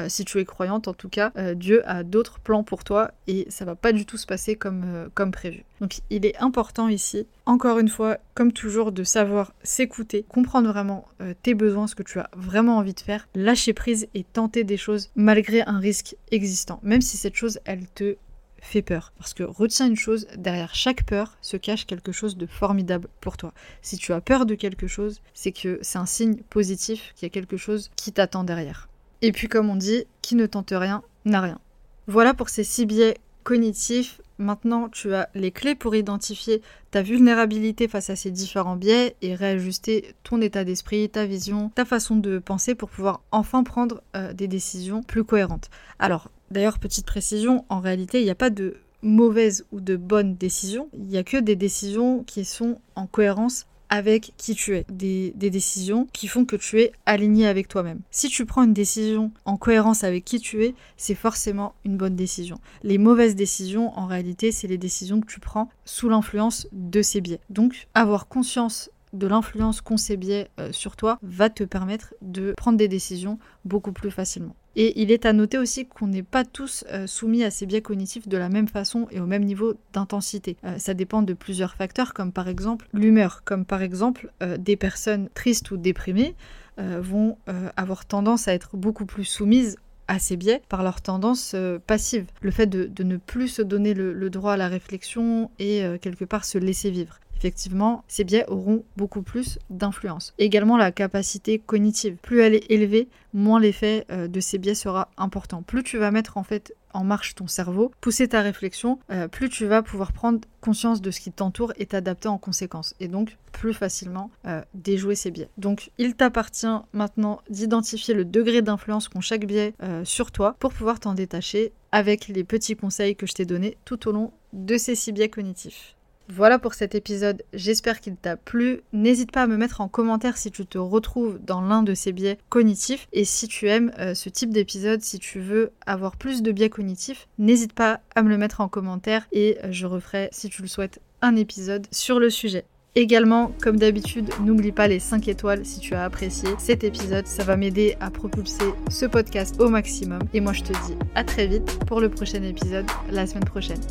si 0.07 0.25
tu 0.25 0.39
es 0.39 0.45
croyante 0.45 0.87
en 0.87 0.93
tout 0.93 1.09
cas, 1.09 1.31
Dieu 1.55 1.87
a 1.89 2.03
d'autres 2.03 2.39
plans 2.39 2.63
pour 2.63 2.83
toi 2.83 3.11
et 3.27 3.45
ça 3.49 3.65
va 3.65 3.75
pas 3.75 3.91
du 3.91 4.05
tout 4.05 4.17
se 4.17 4.25
passer 4.25 4.55
comme, 4.55 5.09
comme 5.13 5.31
prévu. 5.31 5.63
Donc 5.81 5.99
il 6.09 6.25
est 6.25 6.37
important 6.37 6.87
ici, 6.87 7.27
encore 7.45 7.79
une 7.79 7.89
fois, 7.89 8.17
comme 8.35 8.53
toujours, 8.53 8.91
de 8.91 9.03
savoir 9.03 9.53
s'écouter, 9.63 10.25
comprendre 10.27 10.69
vraiment 10.69 11.07
tes 11.41 11.53
besoins, 11.53 11.87
ce 11.87 11.95
que 11.95 12.03
tu 12.03 12.19
as 12.19 12.29
vraiment 12.35 12.77
envie 12.77 12.93
de 12.93 12.99
faire, 12.99 13.27
lâcher 13.35 13.73
prise 13.73 14.07
et 14.13 14.23
tenter 14.23 14.63
des 14.63 14.77
choses 14.77 15.09
malgré 15.15 15.61
un 15.61 15.79
risque 15.79 16.15
existant, 16.31 16.79
même 16.83 17.01
si 17.01 17.17
cette 17.17 17.35
chose, 17.35 17.59
elle 17.65 17.87
te 17.87 18.15
fait 18.61 18.81
peur. 18.81 19.13
Parce 19.17 19.33
que 19.33 19.43
retiens 19.43 19.87
une 19.87 19.95
chose, 19.95 20.27
derrière 20.35 20.75
chaque 20.75 21.05
peur 21.05 21.37
se 21.41 21.55
cache 21.55 21.85
quelque 21.85 22.11
chose 22.11 22.35
de 22.35 22.45
formidable 22.45 23.07
pour 23.21 23.37
toi. 23.37 23.53
Si 23.81 23.95
tu 23.95 24.11
as 24.11 24.19
peur 24.19 24.45
de 24.45 24.53
quelque 24.53 24.85
chose, 24.85 25.21
c'est 25.33 25.53
que 25.53 25.79
c'est 25.81 25.97
un 25.97 26.05
signe 26.05 26.35
positif 26.49 27.13
qu'il 27.15 27.25
y 27.25 27.27
a 27.27 27.29
quelque 27.29 27.55
chose 27.55 27.89
qui 27.95 28.11
t'attend 28.11 28.43
derrière. 28.43 28.88
Et 29.21 29.31
puis 29.31 29.47
comme 29.47 29.69
on 29.69 29.75
dit, 29.75 30.05
qui 30.21 30.35
ne 30.35 30.45
tente 30.45 30.73
rien 30.75 31.03
n'a 31.25 31.41
rien. 31.41 31.59
Voilà 32.07 32.33
pour 32.33 32.49
ces 32.49 32.63
six 32.63 32.85
biais 32.85 33.17
cognitifs 33.43 34.21
Maintenant, 34.39 34.87
tu 34.87 35.13
as 35.13 35.29
les 35.35 35.51
clés 35.51 35.75
pour 35.75 35.95
identifier 35.95 36.61
ta 36.91 37.01
vulnérabilité 37.01 37.89
face 37.89 38.09
à 38.09 38.15
ces 38.15 38.31
différents 38.31 38.77
biais 38.77 39.17
et 39.21 39.35
réajuster 39.35 40.15
ton 40.23 40.39
état 40.39 40.63
d'esprit, 40.63 41.09
ta 41.09 41.25
vision, 41.25 41.69
ta 41.75 41.83
façon 41.83 42.15
de 42.15 42.39
penser 42.39 42.73
pour 42.73 42.89
pouvoir 42.89 43.21
enfin 43.31 43.65
prendre 43.65 44.01
euh, 44.15 44.31
des 44.31 44.47
décisions 44.47 45.03
plus 45.03 45.25
cohérentes. 45.25 45.69
Alors, 45.99 46.31
d'ailleurs, 46.51 46.79
petite 46.79 47.05
précision, 47.05 47.65
en 47.67 47.81
réalité, 47.81 48.21
il 48.21 48.23
n'y 48.23 48.29
a 48.29 48.35
pas 48.35 48.49
de 48.49 48.77
mauvaise 49.01 49.65
ou 49.73 49.81
de 49.81 49.97
bonne 49.97 50.35
décision, 50.35 50.87
il 50.93 51.07
n'y 51.07 51.17
a 51.17 51.23
que 51.23 51.37
des 51.37 51.57
décisions 51.57 52.23
qui 52.23 52.45
sont 52.45 52.79
en 52.95 53.07
cohérence 53.07 53.65
avec 53.89 54.33
qui 54.37 54.55
tu 54.55 54.75
es, 54.75 54.85
des, 54.89 55.31
décisions 55.35 56.07
qui 56.13 56.27
font 56.27 56.45
que 56.45 56.55
tu 56.55 56.79
es 56.79 56.91
aligné 57.05 57.47
avec 57.47 57.67
toi-même. 57.67 58.01
Si 58.11 58.29
tu 58.29 58.45
prends 58.45 58.63
une 58.63 58.73
décision 58.73 59.31
en 59.45 59.57
cohérence 59.57 60.03
avec 60.03 60.25
qui 60.25 60.39
tu 60.39 60.63
es, 60.63 60.75
c'est 60.97 61.15
forcément 61.15 61.73
une 61.85 61.97
bonne 61.97 62.15
décision. 62.15 62.59
Les 62.83 62.97
mauvaises 62.97 63.35
décisions, 63.35 63.97
en 63.97 64.05
réalité, 64.05 64.51
c'est 64.51 64.67
les 64.67 64.77
décisions 64.77 65.21
que 65.21 65.31
tu 65.31 65.39
prends 65.39 65.69
sous 65.85 66.09
l'influence 66.09 66.67
de 66.71 67.01
ces 67.01 67.21
biais. 67.21 67.39
Donc, 67.49 67.87
avoir 67.93 68.27
conscience 68.27 68.91
de 69.13 69.27
l'influence 69.27 69.81
qu'ont 69.81 69.97
ces 69.97 70.17
biais 70.17 70.49
euh, 70.59 70.71
sur 70.71 70.95
toi 70.95 71.19
va 71.21 71.49
te 71.49 71.63
permettre 71.63 72.13
de 72.21 72.53
prendre 72.57 72.77
des 72.77 72.87
décisions 72.87 73.39
beaucoup 73.65 73.91
plus 73.91 74.11
facilement. 74.11 74.55
Et 74.75 75.01
il 75.01 75.11
est 75.11 75.25
à 75.25 75.33
noter 75.33 75.57
aussi 75.57 75.87
qu'on 75.87 76.07
n'est 76.07 76.23
pas 76.23 76.45
tous 76.45 76.85
euh, 76.91 77.07
soumis 77.07 77.43
à 77.43 77.51
ces 77.51 77.65
biais 77.65 77.81
cognitifs 77.81 78.27
de 78.27 78.37
la 78.37 78.49
même 78.49 78.67
façon 78.67 79.07
et 79.11 79.19
au 79.19 79.25
même 79.25 79.43
niveau 79.43 79.73
d'intensité. 79.93 80.57
Euh, 80.63 80.77
ça 80.77 80.93
dépend 80.93 81.21
de 81.21 81.33
plusieurs 81.33 81.75
facteurs, 81.75 82.13
comme 82.13 82.31
par 82.31 82.47
exemple 82.47 82.87
l'humeur, 82.93 83.43
comme 83.43 83.65
par 83.65 83.81
exemple 83.81 84.31
des 84.57 84.75
personnes 84.75 85.29
tristes 85.33 85.71
ou 85.71 85.77
déprimées 85.77 86.35
vont 86.77 87.37
avoir 87.75 88.05
tendance 88.05 88.47
à 88.47 88.53
être 88.53 88.77
beaucoup 88.77 89.05
plus 89.05 89.25
soumises 89.25 89.77
à 90.07 90.17
ces 90.17 90.37
biais 90.37 90.61
par 90.69 90.81
leur 90.81 91.01
tendance 91.01 91.55
passive. 91.87 92.25
Le 92.41 92.51
fait 92.51 92.67
de, 92.67 93.03
ne 93.03 93.17
plus 93.17 93.49
se 93.49 93.61
donner 93.61 93.93
le, 93.93 94.29
droit 94.29 94.53
à 94.53 94.57
la 94.57 94.67
réflexion 94.67 95.51
et 95.59 95.83
quelque 96.01 96.25
part 96.25 96.45
se 96.45 96.57
laisser 96.57 96.89
vivre 96.89 97.19
effectivement, 97.39 98.03
ces 98.07 98.25
biais 98.25 98.45
auront 98.49 98.83
beaucoup 98.97 99.21
plus 99.21 99.59
d'influence. 99.69 100.33
Également 100.37 100.75
la 100.75 100.91
capacité 100.91 101.57
cognitive. 101.57 102.17
Plus 102.21 102.41
elle 102.41 102.53
est 102.53 102.69
élevée, 102.69 103.07
moins 103.33 103.59
l'effet 103.61 104.05
euh, 104.11 104.27
de 104.27 104.39
ces 104.41 104.57
biais 104.57 104.75
sera 104.75 105.09
important. 105.17 105.61
Plus 105.61 105.83
tu 105.83 105.97
vas 105.97 106.11
mettre 106.11 106.37
en 106.37 106.43
fait 106.43 106.75
en 106.93 107.03
marche 107.03 107.35
ton 107.35 107.47
cerveau, 107.47 107.91
pousser 108.01 108.27
ta 108.27 108.41
réflexion, 108.41 108.99
euh, 109.11 109.27
plus 109.27 109.47
tu 109.47 109.65
vas 109.67 109.81
pouvoir 109.81 110.11
prendre 110.11 110.39
conscience 110.59 111.01
de 111.01 111.11
ce 111.11 111.21
qui 111.21 111.31
t'entoure 111.31 111.71
et 111.77 111.85
t'adapter 111.85 112.27
en 112.27 112.37
conséquence. 112.37 112.93
Et 112.99 113.07
donc 113.07 113.37
plus 113.53 113.73
facilement 113.73 114.31
euh, 114.45 114.61
déjouer 114.73 115.15
ces 115.15 115.31
biais. 115.31 115.49
Donc 115.57 115.91
il 115.97 116.15
t'appartient 116.15 116.67
maintenant 116.91 117.41
d'identifier 117.49 118.13
le 118.13 118.25
degré 118.25 118.61
d'influence 118.61 119.07
qu'ont 119.07 119.21
chaque 119.21 119.45
biais 119.45 119.73
sur 120.03 120.31
toi 120.31 120.55
pour 120.59 120.73
pouvoir 120.73 120.99
t'en 120.99 121.13
détacher 121.13 121.71
avec 121.91 122.27
les 122.27 122.43
petits 122.43 122.75
conseils 122.75 123.15
que 123.15 123.25
je 123.25 123.33
t'ai 123.33 123.45
donnés 123.45 123.77
tout 123.85 124.07
au 124.07 124.11
long 124.11 124.33
de 124.51 124.77
ces 124.77 124.95
six 124.95 125.11
biais 125.11 125.29
cognitifs. 125.29 125.95
Voilà 126.31 126.59
pour 126.59 126.75
cet 126.75 126.93
épisode, 126.93 127.41
j'espère 127.53 127.99
qu'il 127.99 128.15
t'a 128.15 128.37
plu. 128.37 128.81
N'hésite 128.93 129.31
pas 129.31 129.43
à 129.43 129.47
me 129.47 129.57
mettre 129.57 129.81
en 129.81 129.87
commentaire 129.87 130.37
si 130.37 130.51
tu 130.51 130.63
te 130.63 130.77
retrouves 130.77 131.39
dans 131.43 131.59
l'un 131.59 131.81
de 131.81 131.95
ces 131.95 132.11
biais 132.11 132.37
cognitifs 132.49 133.07
et 133.13 133.25
si 133.25 133.47
tu 133.47 133.67
aimes 133.67 133.91
euh, 133.97 134.13
ce 134.13 134.29
type 134.29 134.51
d'épisode, 134.51 135.01
si 135.01 135.17
tu 135.17 135.39
veux 135.39 135.71
avoir 135.87 136.15
plus 136.17 136.43
de 136.43 136.51
biais 136.51 136.69
cognitifs, 136.69 137.27
n'hésite 137.39 137.73
pas 137.73 138.01
à 138.15 138.21
me 138.21 138.29
le 138.29 138.37
mettre 138.37 138.61
en 138.61 138.67
commentaire 138.67 139.27
et 139.31 139.57
euh, 139.63 139.71
je 139.71 139.87
referai, 139.87 140.29
si 140.31 140.49
tu 140.49 140.61
le 140.61 140.67
souhaites, 140.67 141.01
un 141.23 141.35
épisode 141.35 141.87
sur 141.89 142.19
le 142.19 142.29
sujet. 142.29 142.63
Également, 142.93 143.51
comme 143.59 143.77
d'habitude, 143.77 144.29
n'oublie 144.43 144.71
pas 144.71 144.87
les 144.87 144.99
5 144.99 145.27
étoiles 145.29 145.65
si 145.65 145.79
tu 145.79 145.95
as 145.95 146.03
apprécié 146.03 146.49
cet 146.59 146.83
épisode. 146.83 147.25
Ça 147.25 147.43
va 147.43 147.55
m'aider 147.55 147.95
à 148.01 148.11
propulser 148.11 148.65
ce 148.89 149.07
podcast 149.07 149.59
au 149.59 149.69
maximum. 149.69 150.21
Et 150.35 150.41
moi, 150.41 150.53
je 150.53 150.61
te 150.61 150.73
dis 150.73 150.95
à 151.15 151.23
très 151.23 151.47
vite 151.47 151.79
pour 151.87 152.01
le 152.01 152.09
prochain 152.09 152.43
épisode 152.43 152.85
la 153.09 153.25
semaine 153.25 153.45
prochaine. 153.45 153.81